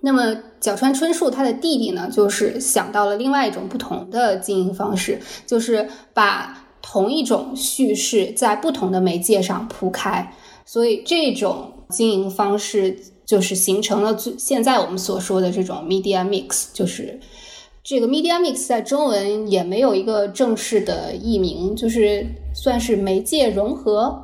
[0.00, 10.32] 那么角川春树他的弟弟呢，就是想到了另外一种不同的经营方式，就是把同一种叙事在不同的媒介上铺开，
[10.64, 17.18] 所以这种经营方式就是形成了最现在我们所说的这种 media mix，就是
[17.88, 24.22] 这个 media mix 在中文也没有一个正式的译名，就是算是媒介融合。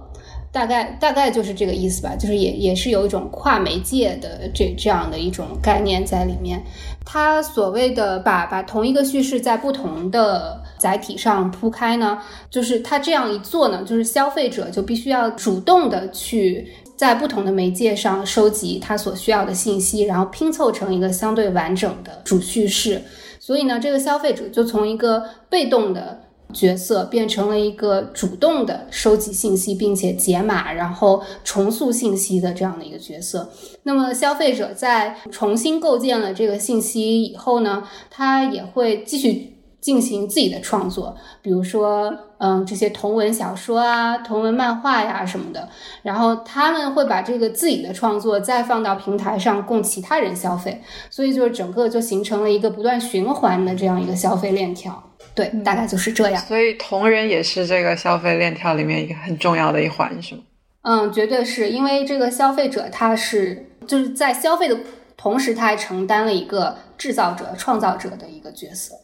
[0.52, 6.62] 大概大概就是这个意思吧，就是也也是有一种跨媒介的这这样的一种概念在里面。
[7.06, 12.18] 它所谓的把把同一个叙事在不同的载体上铺开呢，
[12.50, 23.00] 就是它这样一做呢，就是消费者就必须要主动的去在不同的媒介上收集他所需要的信息，然后拼凑成一个相对完整的主叙事。
[23.46, 26.22] 所以呢，这个消费者就从一个被动的。
[26.52, 33.50] 角色变成了一个主动的收集信息，并且解码，然后重塑信息的这样的一个角色。
[33.82, 39.53] 那么，消费者在重新构建了这个信息以后呢，他也会继续
[39.84, 45.68] 进行自己的创作，比如说，嗯，这些同文小说啊、同文漫画呀什么的，
[46.02, 50.80] 然后他们会把这个自己的创作再放到平台上供其他人消费，
[51.10, 55.10] 所以就是整个就形成了一个不断循环的这样一个消费链条。
[55.34, 56.42] 对，大概就是这样。
[56.44, 60.40] 所以同人也是这个消费链条里面一个很重要的一环，是吗？
[60.80, 64.78] 嗯，绝对是因为这个消费者他是就是在消费的
[65.14, 68.94] 同时，他还承担了一个制造者、创造者的一个角色。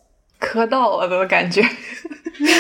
[0.40, 1.62] 磕到了的感觉，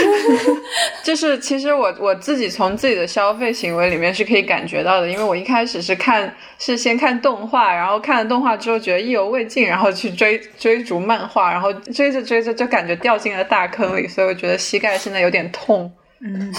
[1.02, 15.90] 就是其实我我自己从自己的消费行为里面是可以感觉到的，因为我一开始是看是先看动画，然后看了动画之后觉得意犹未尽，然后去追追逐漫画，然后追着追着就感觉掉进了大坑里，所以我觉得膝盖现在有点痛。
[16.20, 16.52] 嗯，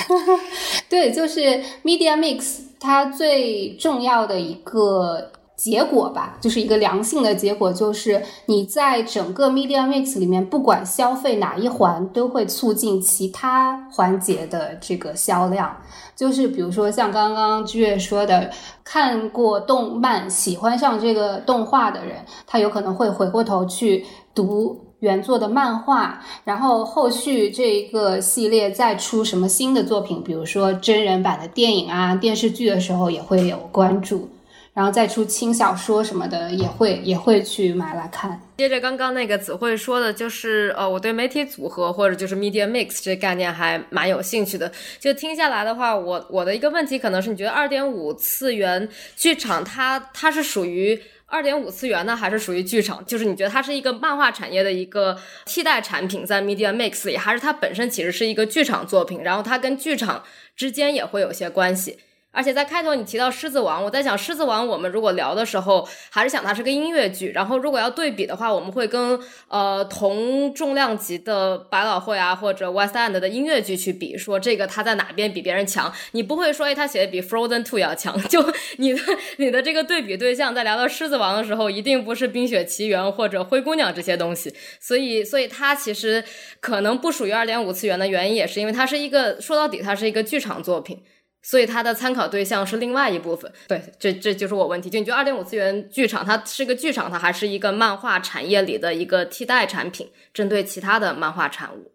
[0.89, 1.41] 对，就是
[1.83, 5.31] Media Mix 它最重要的一个。
[5.61, 15.77] 结果吧，就是一个良性的结果，就是你在整个 media mix 里面，不管消费哪一环，都会促进其他环节的这个销量。
[16.15, 18.49] 就是比如说像刚刚居月说的，
[18.83, 24.03] 看过动漫、喜欢上这个动画的人，他有可能会回过头去
[24.33, 34.27] 读原作的漫画，然后后续这一个系列再出什么新的作品，比如说真人版的电影啊、电视剧的时候，也会有关注。
[34.73, 38.41] 然后再出轻小说什么的，也会也会去买来看。
[38.57, 44.71] 接着刚刚那个子慧说的，就是呃，我对媒体组合或者就是 media mix 这概念还蛮有兴趣的。
[44.99, 53.05] 就听下来的话，我我的一个问题可能是，你觉得二点五次元剧场它它是属于二点五次元呢，还是属于剧场？
[53.05, 60.23] 就是你觉得它是一个漫画产业的一个替代产品，在 media mix 里，还是它本身其实是一个剧场作品，然后它跟剧场
[60.55, 61.97] 之间也会有些关系？
[62.31, 67.31] 而且在开头你提到《狮子王》，我在想《狮子王》，我们如果聊的时候，还是想它是个音乐剧。
[67.31, 69.19] 然后如果要对比的话，我们会跟
[69.49, 75.91] 呃同重量级的百老汇啊或者 West End 的音乐剧去比，说这个它在哪边比别人强。
[76.11, 78.17] 你不会说，哎，他写的比 Frozen Two 要强。
[78.29, 78.41] 就
[78.77, 79.01] 你的
[79.37, 84.53] 你的这个对比对象，在聊到《狮子王》的时候，一定不是《冰雪奇缘》或者《灰姑娘》这些东西。
[84.79, 86.23] 所以，所以它其实
[86.61, 91.03] 可能不属于二点五次元的原因，也是因为它是一个说到底，它是一个剧场作品。
[91.43, 94.91] 所以它的参考对象是另外一部分，对，这这就是我问题。
[94.91, 101.91] 就你觉得二点五次元剧场它是个剧场，它还是一个漫画产业里的一个替代产品，针对其他的漫画产物？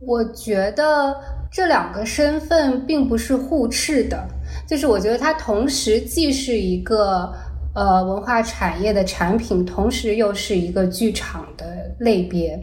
[0.00, 1.14] 我觉得
[1.52, 4.26] 这两个身份并不是互斥的，
[4.66, 7.30] 就是我觉得它同时既是一个
[7.74, 12.58] 呃文化产业的产品，同时又是一个剧场的类别。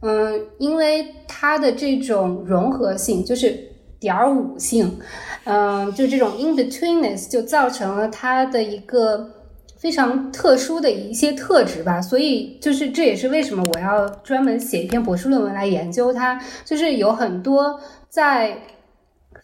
[0.00, 3.75] 嗯，因为它的这种融合性，就是。
[3.98, 4.98] 点五性，
[5.44, 9.30] 嗯，就这种 in betweenness 就造成了它的一个
[9.78, 12.00] 非常特殊的一些特质吧。
[12.00, 16.40] 所以，就是这也是为什么我要专门写一篇博士论文来研究它。
[16.64, 18.58] 就是有很多在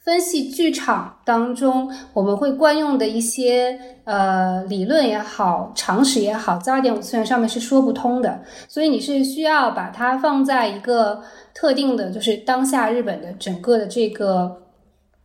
[0.05, 8.43] 分析剧场当中，我们会惯用的一些呃理论也好，常识也好，在二点五次元上面是说不通的。
[8.69, 11.23] 所以，你是需要把它放在一个。
[11.55, 14.63] 特定的，就是当下日本的整个的这个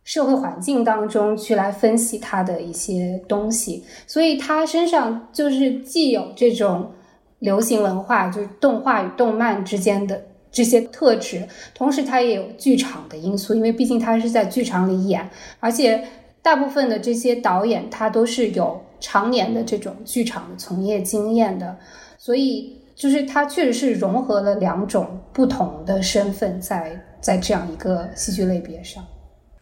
[0.04, 6.92] 社会环境当中去来分析它的一些东西，所以它身上就是既有这种
[7.38, 10.22] 流行文化，就是动画与动漫之间的
[10.58, 15.30] 这些特质，同时它也有剧场的因素，因为毕竟它是在剧场里演，
[15.60, 16.04] 而且
[16.42, 21.78] 大部分的这些导演他都是有常年的这种剧场的从业经验的，
[22.18, 22.74] 所以。
[22.98, 29.00] 就是它确实是融合了两种不同的身份，在在这样一个戏剧类别上。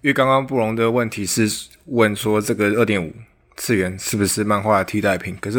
[0.00, 1.46] 因为刚刚布隆的问题是
[1.84, 3.12] 问说，这个二点五
[3.58, 5.36] 次元是不是漫画的替代品？
[5.38, 5.58] 可是，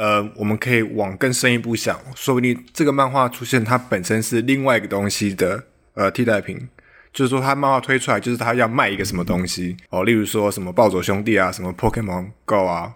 [0.00, 6.66] 呃，我们可以往更深一步想，说不定这个漫画出现，它本身是另外一个东西的呃替代品。
[7.12, 12.94] 就是说，它漫画推出来，就是它要卖一个什么东西哦，例如说什么暴走兄弟啊，什么 Pokemon Go 啊，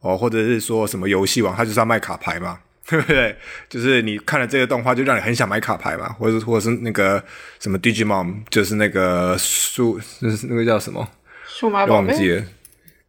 [0.00, 2.58] 哦，或者是说什么游戏王，它就是要卖卡牌嘛。
[2.88, 3.36] 对不对？
[3.68, 7.22] 就是你看了这个动画，就让你很想买卡牌嘛，或者或者是那个
[7.60, 11.08] 什么 Digimon，就是那个数，就是那个叫什么
[11.46, 12.44] 数码宝贝。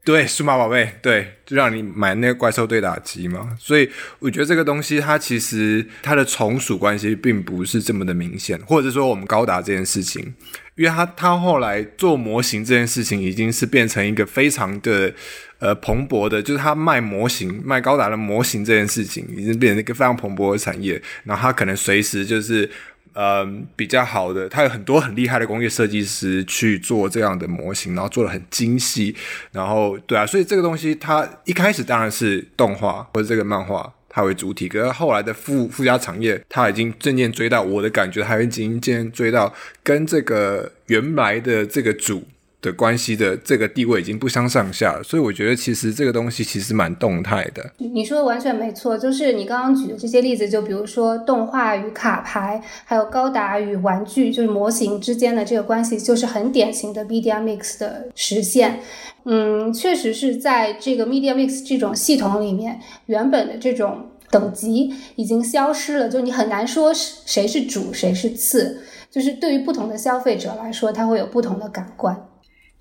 [0.03, 3.55] 对，数码宝贝，对，就让你买那个怪兽对打机嘛。
[3.59, 3.89] 所以
[4.19, 10.33] 我觉得这个东西它其实它的从属关系并不是这么的明显，或者说我们高达这件事情，
[10.75, 15.13] 因为它它后来做模型这件事情已经是变成一个非常的。
[15.59, 21.01] 呃，蓬勃的，就是他卖模型、卖高达的模型这件事情，已经变成一个非常蓬勃的产业。
[21.23, 22.69] 然后他可能随时就是，
[23.14, 29.16] 嗯，比较好的，他有很多很厉害的工业设计师去做这样的模型，然后做的很精细。
[29.51, 33.93] 然后，对啊，所以这个东西它一开始当然是动画或者这个漫画。
[34.16, 34.70] 它为主体。
[34.70, 39.51] 可是后来的附附加产业，它已经渐渐追到我的感觉，它已经渐渐追到
[39.82, 42.24] 跟这个原来的这个主。
[42.64, 47.70] 的关系的这个地位已经不相上下了，所以我觉得其实这个东西其实蛮动态的。
[47.78, 58.80] 你说的完全没错，就是你刚刚举的这些例子，就比如说动画与卡牌，还有高达与玩具，就是模型之间的这个关系，就是很典型的 media mix 的实现。
[59.26, 68.82] 嗯，确实是在这个 media mix 这种系统里面，原本的这种等级已经消失了，就你很难说谁是主，谁是次。
[69.11, 72.20] 就是对于不同的消费者来说，他会有不同的感官。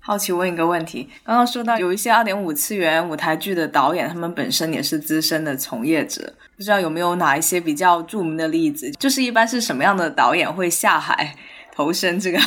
[0.05, 8.91] 好奇问一个问题，刚刚说到有一些二点五次元舞台剧的导演，他们本身也是资深的从业者，不知道有没有哪一些比较著名的例子？
[8.99, 11.33] 就是一般是什么样的导演会下海
[11.73, 12.39] 投身这个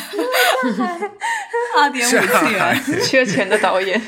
[1.79, 3.99] 二点五次元缺钱的导演？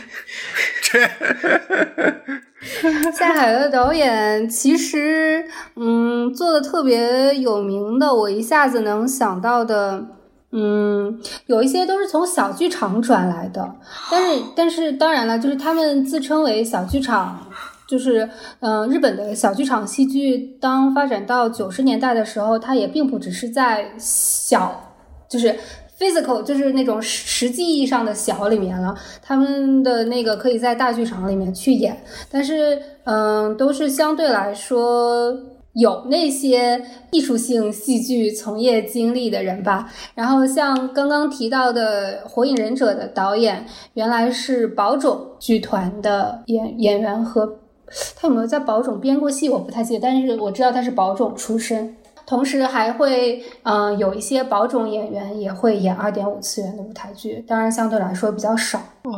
[0.83, 1.09] 缺
[3.11, 5.43] 下海的导演其实，
[5.75, 10.18] 嗯，做的特别有名的，我一下子能想到的。
[10.51, 13.75] 嗯，有一些都是从小剧场转来的，
[14.09, 17.47] 但是但是当然了，就是他们自称为小剧场，
[17.87, 18.27] 就是
[18.59, 24.95] 嗯，日本的小剧场戏剧，当发展到九十年代的时候，它也并不只是在小，
[25.29, 25.55] 就是
[25.99, 35.31] physical，就是那种实际意义上的小里面了，他们的那个可以在大剧场里面去演，但是嗯，都是相对来说。
[35.73, 47.59] 有那些艺术性戏剧从业经历的人吧，然后像刚刚提到的《火影忍者》的导演，原来是宝冢剧团的演演员和
[48.15, 51.95] 他有没有在宝冢编过戏，我不太记得，但是我知道他是宝冢出身，
[52.25, 59.13] 同时还会嗯有一些宝冢演员也会演二点五次元的舞台剧，当然相对来说比较少哦，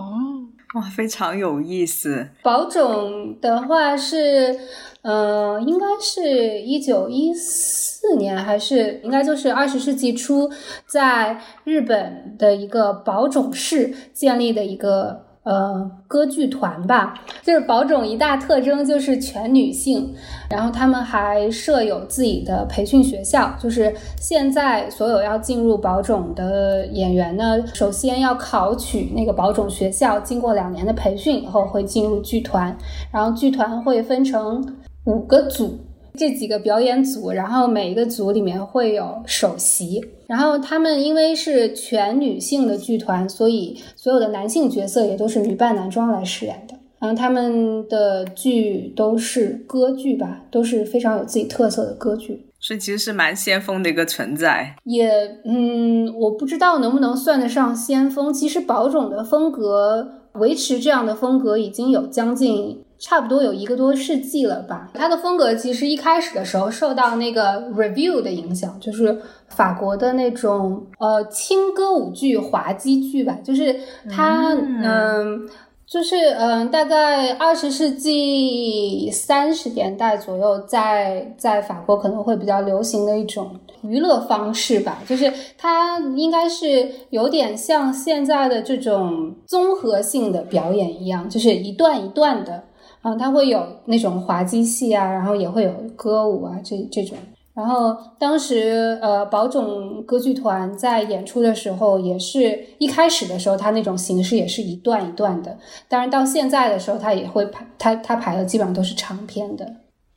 [0.76, 2.28] 哇，非常有意思。
[2.44, 4.60] 宝冢的话是。
[5.04, 10.48] 嗯，应该是一九一四年，还是应该就是二十世纪初，
[10.86, 17.16] 在日本的一个宝冢市建立的一个呃歌剧团吧。
[17.42, 20.14] 就是宝冢一大特征就是全女性，
[20.48, 23.56] 然后他们还设有自己的培训学校。
[23.60, 32.78] 就是现在所有要进入宝冢的演员呢，首先要考取那个宝冢学校，经过两年的培训以后会进入剧团，
[33.12, 34.64] 然后剧团会分成。
[35.06, 35.80] 五个组，
[36.16, 46.76] 这几个表演组，然后每一个组里面会有首席，然后他们因为是全女性的剧团，所以所有的男性角色也都是女扮男装来饰演的。
[47.00, 54.76] 然后他们的剧都是歌剧吧，都是非常有自己特色的歌剧，所以其实是蛮先锋的一个存在。
[54.84, 55.10] 也，
[55.44, 58.32] 嗯，我不知道能不能算得上先锋。
[58.32, 62.84] 其实宝冢的风格维持这样的风格已经有将近。
[63.02, 64.92] 差不多有一个多世纪了吧。
[64.94, 73.38] 他的风格其实一开始的时候受到那个 review 的影响，就是法国的那种呃轻歌舞剧、滑稽剧吧。
[73.44, 73.76] 就是
[74.08, 75.50] 他嗯，
[75.88, 85.02] 就是嗯，大概二十世纪三十年代左右，在在法国可能会比较流行的一种娱乐方式吧。
[85.08, 92.64] 就是它应该是有点像现在的这种综合性的表演一样，就是一段一段的。
[93.02, 97.18] 啊，它会有那种滑稽戏啊，然后也会有歌舞啊，这这种。
[97.54, 105.58] 然后当时呃，宝冢歌剧团在演出的时候，也是一开始的时候，它那种形式也是一段一段的。
[105.90, 109.68] 当然到现在的时候，它也会排，它它排的基本上都是长篇的。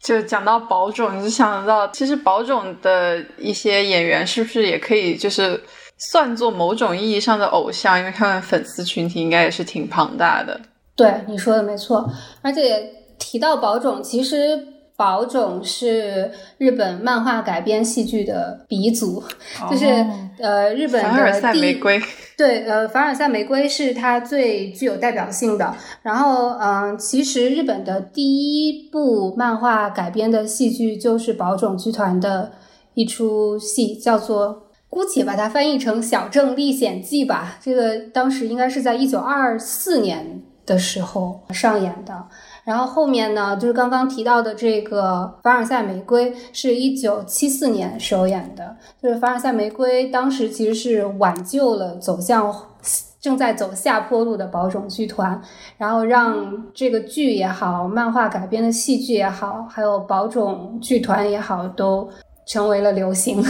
[0.01, 5.61] 就讲到宝冢，就想到其实宝冢的一些演员是不是也可以就是
[6.11, 10.61] 算作某种意义上的偶像，因为他们粉丝群体应该也是挺庞大的。
[10.97, 12.09] 对你说的没错，
[12.41, 14.39] 而且提到宝冢，其实
[14.97, 19.21] 宝冢是日本漫画改编戏剧的鼻祖，
[19.69, 19.87] 就是
[20.39, 22.01] 呃日本的凡尔赛玫瑰。
[22.37, 25.75] 对，呃凡尔赛玫瑰是它最具有代表性的。
[26.03, 32.53] 然后嗯，其实日本的第一部漫画改编的戏剧就是宝冢剧团的
[32.95, 37.59] 一出戏，叫做姑且把它翻译成《小镇历险记》吧。
[37.61, 40.44] 这个当时应该是在一九二四年。
[40.67, 42.27] 的时候上演的，
[42.65, 52.55] 然后后面呢，就是刚刚提到的这个《凡尔赛玫瑰》是一九七四年首演的，就是《凡尔赛玫瑰》当时其实是挽救了走向
[53.21, 55.41] 正在走下坡路的宝冢剧团，
[55.77, 62.09] 然后让这个剧也好，漫画改编的戏剧也好，还有宝冢剧团也好，都
[62.47, 63.45] 成为了流行。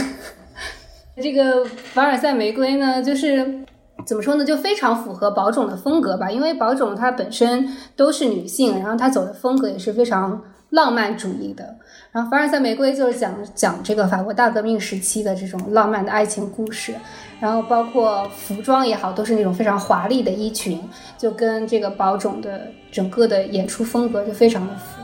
[1.21, 3.63] 这个《凡尔赛玫瑰》呢，就是。
[4.05, 4.45] 怎么说呢？
[4.45, 11.75] 就非常符合宝冢的风格吧，因为宝冢它本身都是女性，然后她走的风格也是非常浪漫主义的。
[12.11, 16.93] 然后《凡尔赛玫瑰》就是讲讲这个法国大革命时期的这种浪漫的爱情故事，
[17.41, 20.81] 然后包括服装也好，都是那种非常华丽的衣裙，
[21.17, 24.94] 就跟这个宝冢的整个的演出风格就非常的符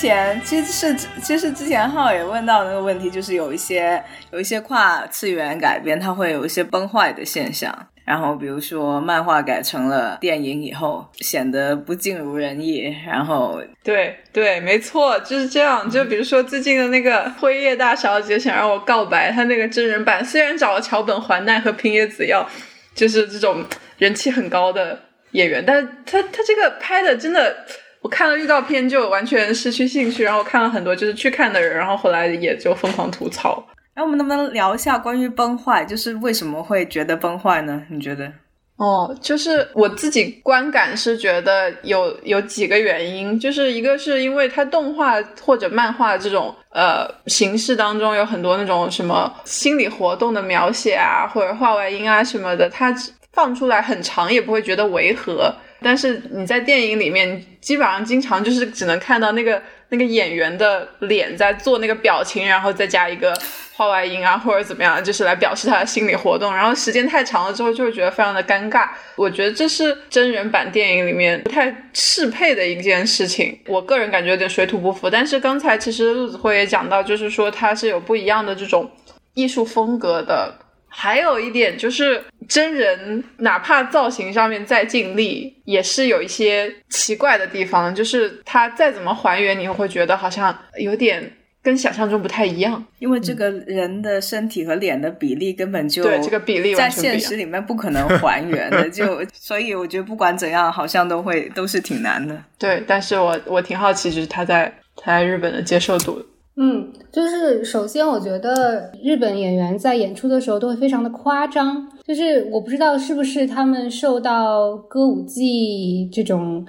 [0.00, 7.86] 前其实是其实之前浩也问到那个问题，就是有一些有一些跨次元改编，它会有一些崩坏的现象。
[8.06, 12.96] 然后比如说漫画改成了电影以后，显得不尽如人意。
[13.06, 15.88] 然后对对，没错，就是这样。
[15.88, 22.48] 就比如说最近的那个《辉夜大小姐想让我告白》，他那个真人版虽然找了桥本环奈和平野紫耀，
[22.94, 23.62] 就是这种
[23.98, 24.98] 人气很高的
[25.32, 27.54] 演员，但是他他这个拍的真的。
[28.02, 33.62] 我看了预告片就完全失去兴趣，然后看了很多就是去看的人，然后后来也就疯狂吐槽。
[33.94, 37.82] 哎，我们能不能聊一下关于崩坏，就是为什么会觉得崩坏呢？
[37.90, 38.32] 你觉得？
[38.76, 52.94] 哦，就是我自己观感是觉得有有几个原因，就是一个是因为它动画或者漫画这种呃形式当中有很多那种什么心理活动的描写啊，或者画外音啊什么的，它
[53.34, 55.54] 放出来很长也不会觉得违和。
[55.82, 63.36] 但是你在电影里面，基本上经常就是只能看到那个那个演员的脸在做那个表情，然后再加一个
[63.74, 66.54] 话外音啊，或者怎么样，就是来表示他的心理活动。
[66.54, 68.88] 然后时间太长了之后，就会觉得非常的尴尬。
[69.16, 73.58] 我觉得这是真人版电影里面不太适配的一件事情。
[73.66, 75.08] 我个人感觉有点水土不服。
[75.08, 78.90] 但是刚才其实陆子辉也讲到，就是说他是有不一样的这种
[79.34, 80.54] 艺术风格的。
[80.92, 87.94] 还有一点就是，真人哪怕造型上面再尽力，也是有一些奇怪的地方。
[87.94, 91.32] 就是他再怎么还原，你会觉得好像有点
[91.62, 92.84] 跟想象中不太一样。
[92.98, 102.36] 因为这个人的身体和脸的比例根本就对这个比例在现实里面不可能还原的， 就所以我觉得不管怎样，好像都会都是挺难的。
[102.58, 106.20] 对，但是我我挺好奇，就是他在他在日本的接受度。
[106.62, 111.88] 嗯，就是首先，我觉得日本演员在演出的时候都会非常的夸张。
[112.04, 116.66] 就是我不知道是不是他们受到歌舞伎这种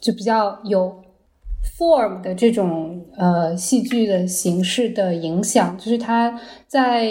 [0.00, 0.90] 就比较有
[1.78, 7.06] form 的这种呃戏剧的形式的影响，就是他在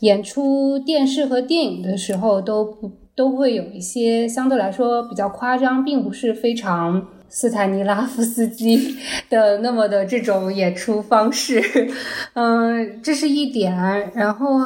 [0.00, 7.08] 演出电视和电影的时候都不都会有一些相对来说比较夸张，并不是非常。
[7.32, 8.98] 斯坦尼拉夫斯基
[9.30, 11.90] 的那么的这种演出方式，
[12.34, 14.12] 嗯，这是一点。
[14.14, 14.58] 然后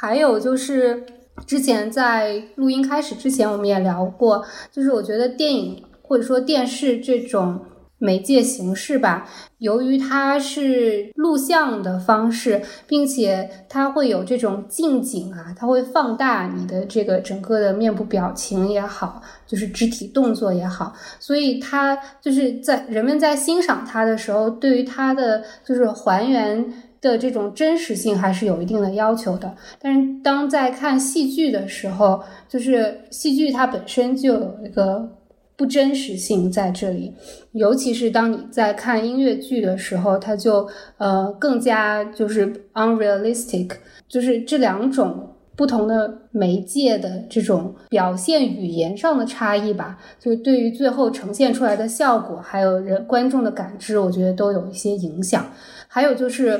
[0.00, 1.06] 还有就是，
[1.46, 7.60] 之前在录音开始之前，我们也聊过，就是我觉得电影或者说电视这种。
[8.00, 9.28] 媒介形式吧，
[9.58, 26.72] 由于它是录像的方式，并且它会有这种近景啊，它会放大你的这个整个的面部表情也好，就是肢体动作也好，所以它就是在人们在欣赏它的时候，对于它的就是还原
[27.02, 29.54] 的这种真实性还是有一定的要求的。
[29.78, 35.19] 但是当在看戏剧的时候，就是戏剧它本身就有一个。
[35.60, 37.12] 不真实性在这里，
[37.52, 43.72] 尤其是当你在看音乐剧的时候，它就呃更加就是 unrealistic，
[44.08, 55.44] 就是这两种不同的媒介的这种表现语言上的差异吧，就是对于最后呈现出来的效果，还有人观众的感知，我觉得都有一些影响。
[55.86, 56.58] 还有就是，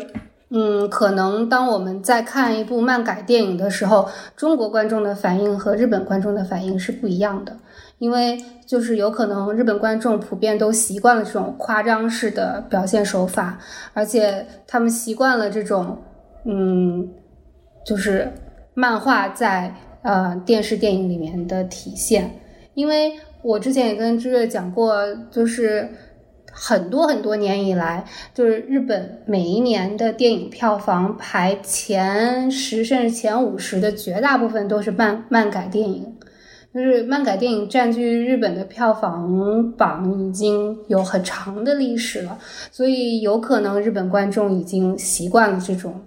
[0.51, 7.57] 嗯，可能当我们在看一部漫改电影的时候，中国观众的反应和日本观众的反应是不一样的。
[7.99, 13.59] 因为就是有可能日本观众普遍都习惯了这种夸张式的表现手法，
[13.93, 15.99] 而且他们习惯了这种，
[16.47, 17.07] 嗯，
[17.85, 18.33] 就是
[18.73, 22.41] 漫画在呃电视电影里面的体现。
[22.73, 25.87] 因为我之前也跟知月讲过，就是
[26.63, 28.05] 很多很多年以来，
[28.35, 36.15] 就是日本每一年的电影票房排前十甚至前五十的绝大部分都是漫漫改电影。
[36.73, 42.39] 就是漫改电影占据日本的票房榜已经有很长的历史了，
[42.71, 46.01] 所以有可能日本观众已经习惯了这种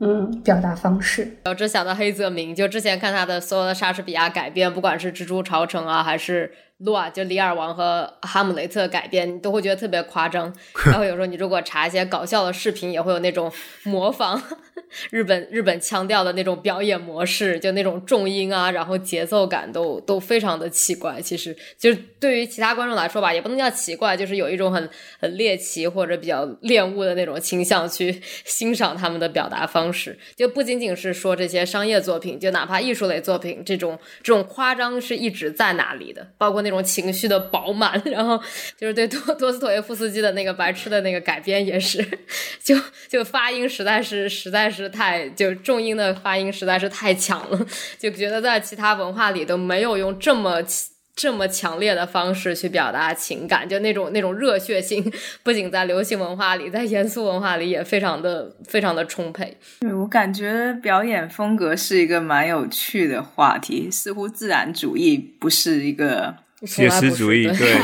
[0.00, 1.36] 嗯表达方式。
[1.44, 10.54] 我只想到黑泽明，就之前看他的所有的莎士比亚改编，不管是《蜘蛛朝城》啊，还是乱，就《李尔王》和《哈姆雷特》改编，你都会觉得特别夸张。
[10.86, 13.50] 然后有时候你如果查一些搞笑的视频，也会有那种
[13.84, 14.42] 模仿
[15.10, 21.20] 日本日本腔调的那种表演模式，就那种重音啊，然后节奏感都都非常的奇怪。
[21.20, 30.18] 其实就是对于其他观众来说吧，也不能叫奇怪，就是有一种很很猎奇或者比较恋物的那种倾向去欣赏他们的表达方式。
[30.36, 38.36] 就不仅仅是说这些商业作品，就哪怕艺术类作品，这种这种夸张是一直在哪里的，包括那种情绪的饱满， 然后
[38.76, 42.04] 就是对多多斯妥耶夫斯基的那个白痴的那个改编也是，
[42.62, 42.76] 就
[43.08, 47.66] 就发音实在是实在是太就重音的发音实在是太强了，
[47.98, 50.60] 就觉得在其他文化里都没有用这么。
[51.18, 55.02] 这么强烈的方式去表达情感，就那种那种热血性，
[55.42, 59.56] 不仅在流行文化里，在严肃文化里也非常的非常的充沛。
[59.80, 67.74] 对我感觉表演风格是一个蛮有趣的话题，似乎自然主义不是一个写实主义，对，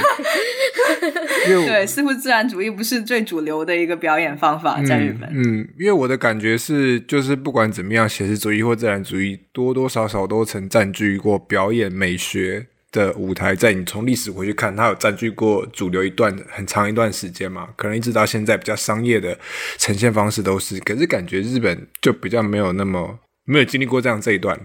[1.67, 5.29] 对，似乎自然主义不是最主流的一个表演方法在日本。
[5.33, 12.67] 嗯，因为我的感觉是，就是不管怎么样，写实主义或自然主义多多少少都曾占据过表演美学。
[12.93, 17.71] 的舞台，在你从历史回去看，它有占据过主流一段很长一段时间嘛？
[17.75, 19.35] 可能一直到现在，比较商业的
[19.79, 20.79] 呈现方式都是。
[20.81, 24.65] 可是感觉日本就比较没有那么没有经历过这样这一段了。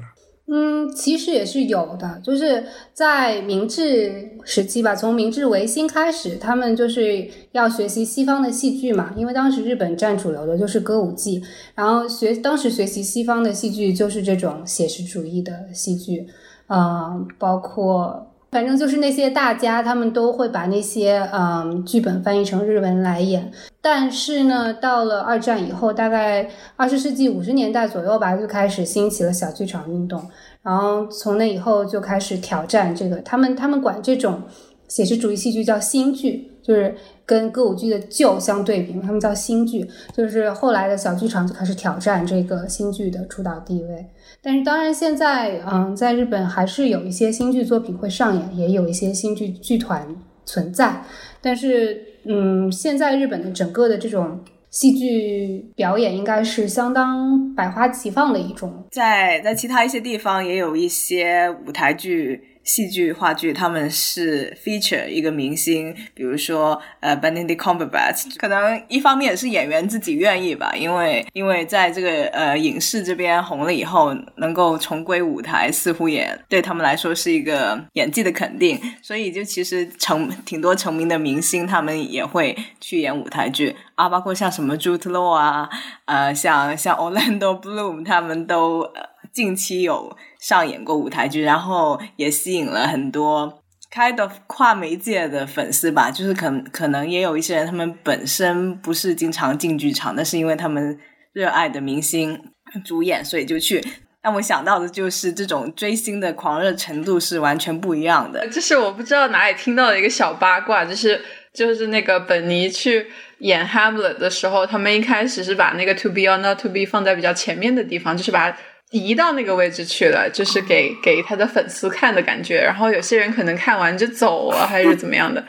[0.50, 11.44] 嗯，其实也是有的，就是在明治时期吧，从明治维新开始，他们就是要学习西方的戏剧嘛，因为当时日本占主流的就是歌舞伎，
[11.76, 16.28] 然后学当时学习西方的戏剧就是这种写实主义的戏剧。
[16.70, 23.52] 嗯，包括反正就是那些大家，他们都会把那些嗯剧本翻译成日文来演。
[23.90, 30.22] 但是呢，到了二战以后，大概二十世纪五十年代左右吧，就开始兴起了小剧场运动。
[30.62, 34.42] 然后从那以后就开始挑战这个，他们他们管这种
[34.90, 36.94] 写实主义戏剧叫新剧，就是
[37.26, 39.90] 跟歌舞剧的旧相对比，他们叫新剧。
[40.14, 44.06] 就是后来的小剧场就开始挑战这个新剧的主导地位。
[44.42, 50.06] 但是当然，现在嗯，在日本还是有一些新剧作品会上演，也有一些新剧剧团
[50.46, 51.04] 存在。
[51.40, 58.86] 但是嗯，现在日本的整个的这种戏剧表演应该是相当百花齐放的一种。
[58.92, 62.42] 在在其他一些地方也有一些舞台剧。
[62.68, 85.70] 戏剧、话剧，他们是 feature 一个明星，比如说呃，Benedict Cumberbatch，可能一方面是演员自己愿意吧，因为因为在这个呃影视这边红了以后，能够重归舞台，似乎也对他们来说是一个演技的肯定，所以就其实成挺多成名的明星，他们也会去演舞台剧啊，包括像什么 Jude Law 啊，
[86.04, 90.18] 呃，像像 Orlando Bloom，他们都呃近期有。
[90.40, 93.62] 上演过舞台剧，然后也吸引了很多
[93.94, 96.12] kind of 跨媒介的粉丝吧。
[96.12, 101.00] 就是可可能也有一些人，他们本身不是经常进剧场，但是因为他们
[101.34, 102.40] 热爱的明星
[102.86, 103.84] 主演，所以就去。
[104.22, 108.46] 让我想到的就是这种追星的狂热程度是完全不一样的。
[108.50, 111.22] 这是我不知道哪里听到的一个小八卦，就是
[111.54, 113.08] 就是那个本尼去
[113.40, 118.56] 演 Hamlet 的时候，他们一开始是把那个 To be or not to be 放在比较前面的地方，就是把。
[118.92, 122.62] 移到那个位置去了，就是给给他的粉丝看的感觉。
[122.62, 125.44] 然后有些人可能看完就走了，还是怎么样的，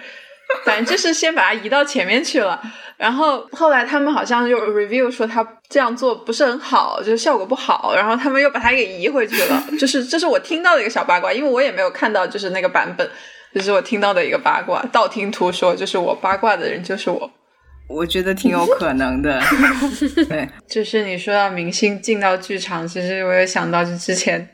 [0.64, 2.60] 反正就是先把它移到前面去了。
[2.96, 7.94] 然后后来他们好像又 review 说他这样做不是很好，就是效果不好。
[7.94, 9.64] 然后他们又把它给移回去了。
[9.78, 13.08] 就是这是我听到的一个小八卦，因为我也没有看到就是那个版本，
[13.54, 17.30] 这是我听到的一个八卦，道听途说，就是我八卦的人就是我。
[17.88, 19.40] 我觉得挺有可能的，
[20.28, 24.46] 对，就是你说到明星进到剧场，其实我也想到就之前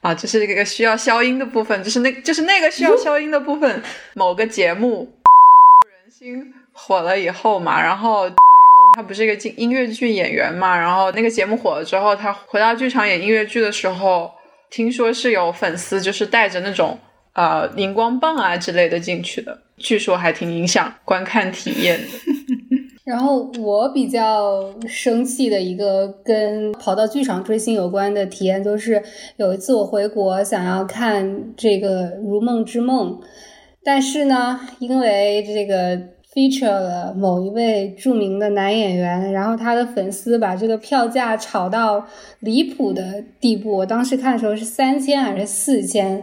[0.00, 3.82] 啊，就是一个需要消音的部分，就是那，就是那个需要消音的部分，
[4.14, 5.14] 某个节目
[6.18, 14.32] 深入人心火了以后嘛，然后郑云龙他不是一个进音乐剧演员嘛，然后那个节目火了之后，他回到剧场演音乐剧的时候，
[14.68, 16.98] 听说是有粉丝就是带着那种
[17.34, 22.08] 呃荧光棒啊之类的进去的，据说还挺影响观看体验的。
[23.10, 29.02] 然后我比较生气的一个跟跑到剧场追星有关的体验，就是
[29.36, 33.10] 有一次我回国想要看这个《如梦之梦》，
[33.82, 35.98] 但是呢，因为这个
[36.32, 42.06] feature 了某一位著名的男演员，然后他的粉丝把这个票价炒到
[42.38, 43.78] 离谱的地步。
[43.78, 46.22] 我当时看的时候是三千还是四千？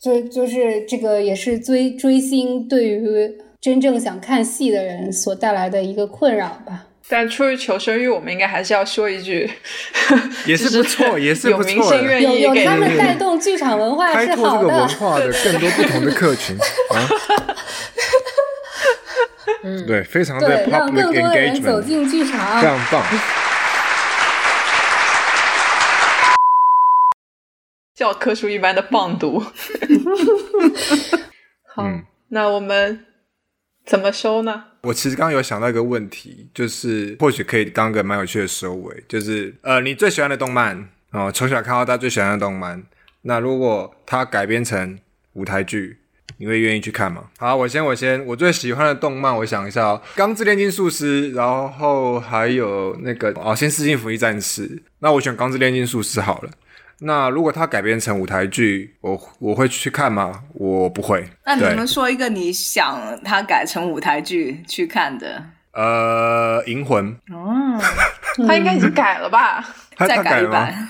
[0.00, 3.38] 就就是这个也是追追星对于。
[3.60, 6.84] 真正想看戏的人所带来的一个困扰吧。
[7.10, 9.50] 但出于求生欲，我们应该还是要说一句，
[10.46, 11.74] 也是不错，也是有不错的。
[11.74, 14.68] 明星愿有有意给他们带动剧场文化开拓这是好的。
[14.68, 16.54] 个文化的更多不同的客群
[16.94, 17.08] 啊。
[19.64, 22.66] 嗯对，非常的对，让 public 更多的人走 engagement，进剧场非。
[22.66, 23.02] 常棒。
[27.96, 29.40] 教科书一般的棒读。
[31.74, 33.06] 好，嗯那我们
[33.88, 34.64] 怎么收呢？
[34.82, 42.82] 我其实刚刚有想到一个问题，就是或许可以当个蛮有趣的收尾，就是呃，你最喜欢的动漫哦，从小看到大最喜欢的动漫，
[43.22, 44.98] 那如果它改编成
[45.32, 45.96] 舞台剧，
[46.36, 47.24] 你会愿意去看吗？
[47.38, 54.68] 好，我先我先，我最喜欢的动漫，我想一下哦，《钢之炼金术师》，然后还有那个哦，先《世纪福音战士》，
[54.98, 56.50] 那我选《钢之炼金术师》好了。
[57.00, 60.42] 那如果它改编成舞台剧，我我会去看吗？
[60.54, 61.28] 我不会。
[61.44, 65.44] 那你对们说一个你想它改成舞台剧去看的？
[65.72, 67.78] 呃，银魂，哦，
[68.48, 69.64] 他应该已经改了吧？
[69.96, 70.22] 再改？
[70.24, 70.88] 改一版。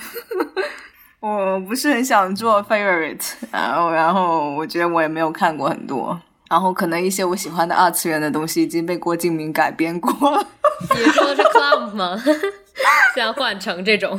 [1.21, 10.47] 我不是很想做 favorite，然后然后我觉得我也没有看过很多，然后可能一些我喜欢的二次元的东西已经被郭敬明改编过了。
[10.97, 12.17] 你说的是 clump 吗？
[13.15, 14.19] 像换成这种，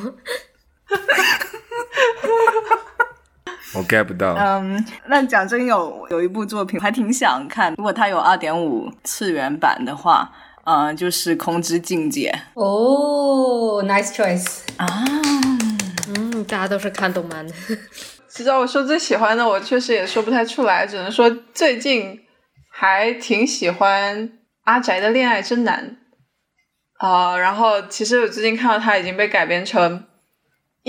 [3.74, 4.34] 我 get 不到。
[4.36, 10.32] 嗯，那讲真有有一部作品还挺想看，如果它有二点五次元版的话，
[10.64, 14.46] 呃，就是《空之境界哦，nice choice。》
[14.78, 14.88] 啊。
[16.16, 17.54] 嗯，大家都是看动漫的。
[18.28, 22.20] 其实我说最喜欢的，我确实也说不太出来，只能说最近
[22.72, 24.32] 还挺喜欢
[24.64, 25.98] 阿宅的恋爱真难
[26.98, 30.04] 啊、然后其实我最近看到它已经被改编成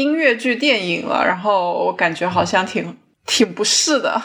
[0.01, 2.97] 音乐剧电影了，然后我感觉好像挺
[3.27, 4.21] 挺不适的，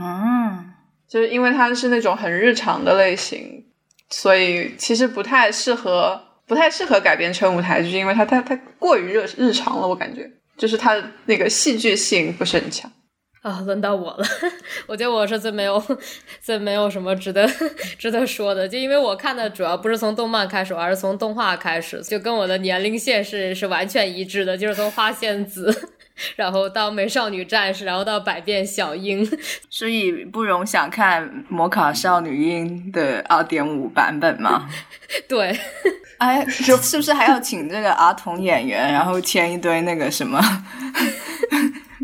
[0.00, 0.72] 嗯，
[1.08, 3.64] 就是因为它是那种很日常的类型，
[4.08, 10.30] 所以其实不太适合，不太适合改编成舞台剧，因为它太太过于热日常了，我感觉。
[10.56, 12.90] 就是它的那个戏剧性不是很强。
[13.42, 14.26] 啊，轮到我了。
[14.86, 15.82] 我觉得我是最没有、
[16.42, 17.48] 最没有什么值得
[17.98, 25.90] 值得说的，就因为我看的主要不是从动漫开始，而是从动画开始，就跟我的年龄线是是完全一致的，就是从花仙子，
[26.36, 29.26] 然后到美少女战士，然后到百变小樱。
[29.70, 34.68] 所以不容想看《摩卡少女樱》的二点五版本吗？
[35.26, 35.58] 对，
[36.18, 40.38] 哎，是是不是还要请这个儿童演员，然后签一堆那个什么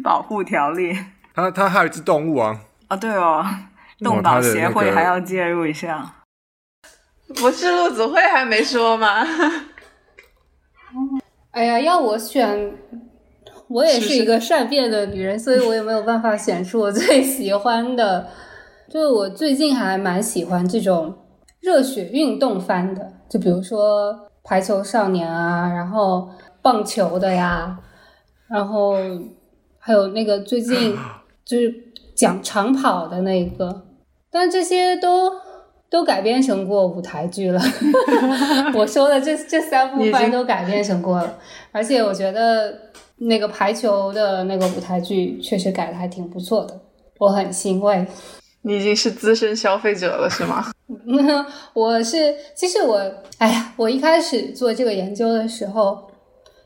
[0.03, 0.97] 保护条例？
[1.37, 2.59] 它它还有一只动物啊，
[2.89, 3.45] 哦，对哦，
[3.99, 6.15] 动保协会还要介入一下。
[7.37, 9.23] 不是陆子慧还没说吗？
[11.53, 12.73] 哎呀，要我选，
[13.69, 18.29] 我也是一个善变的女人，所以我也没有办法选出我最喜欢的。
[18.89, 21.15] 就是我最近还蛮喜欢这种
[21.61, 26.31] 热血运动番的，就比如说排球少年啊，然后
[26.63, 27.79] 棒球的呀，
[28.49, 28.95] 然后
[29.79, 30.97] 还有那个最近
[31.47, 31.73] 就是
[32.15, 33.87] 讲长跑的那个，
[34.31, 35.33] 但这些都
[35.89, 37.61] 都改编成过舞台剧了。
[38.75, 41.39] 我说的这这三部已经番都改编成过了，
[41.71, 42.77] 而且我觉得
[43.19, 46.81] 那个排球的那个舞台剧确实改的还挺不错的，
[47.19, 48.05] 我很欣慰。
[48.63, 50.73] 你已经是资深消费者了是吗？
[51.73, 53.01] 我是，其实我，
[53.39, 55.97] 哎呀，我一开始做这个研究的时候，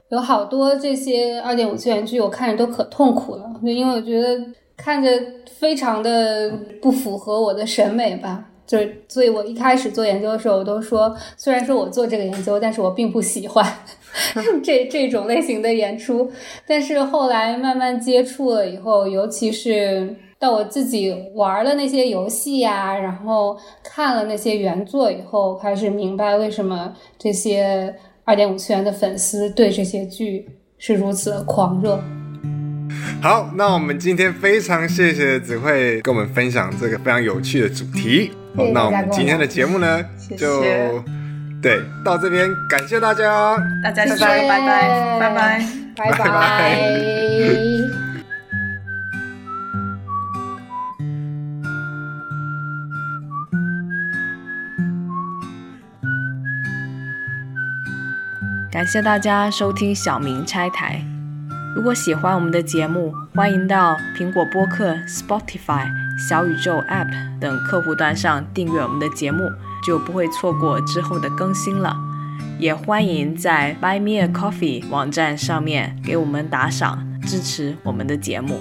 [0.09, 4.43] 有好多这些二点五次元剧，我看着都可痛苦了，就因为我觉得
[4.83, 5.11] 看着
[5.59, 6.51] 非常的
[6.81, 8.47] 不符合我的审美吧。
[8.67, 13.67] 就是，所以我一开始做研究的时候，我都说，虽然说我做这个研究，但是我并不喜欢
[14.63, 16.31] 这这种类型的演出。
[16.67, 27.93] 但是后来慢慢接触了以后，尤其是到我自己玩了那些游戏呀、然后看了那些原作以后，开始明白为什么这些
[28.25, 32.01] 二点五次元的粉丝对这些剧是如此的狂热。
[33.23, 38.33] 好，那我们今天非常谢谢子慧跟我们分享这个非常有趣的主题。
[38.57, 40.91] 好谢谢，那我们今天的节目呢，谢就谢
[41.61, 43.59] 对到这边，感谢大家。
[43.85, 45.63] 大家说谢谢拜拜，拜拜。
[45.97, 46.79] 拜拜拜
[58.73, 61.05] 感谢大家收听小明拆台。
[61.75, 65.87] 如果喜欢我们的节目，欢迎到苹果播客、Spotify、
[66.29, 67.09] 小宇宙 App
[67.39, 69.49] 等客户端上订阅我们的节目，
[69.87, 71.97] 就不会错过之后的更新了。
[72.59, 78.59] 也欢迎在 Buy Me a Coffee 网站上面给我们打赏，支持我们的节目。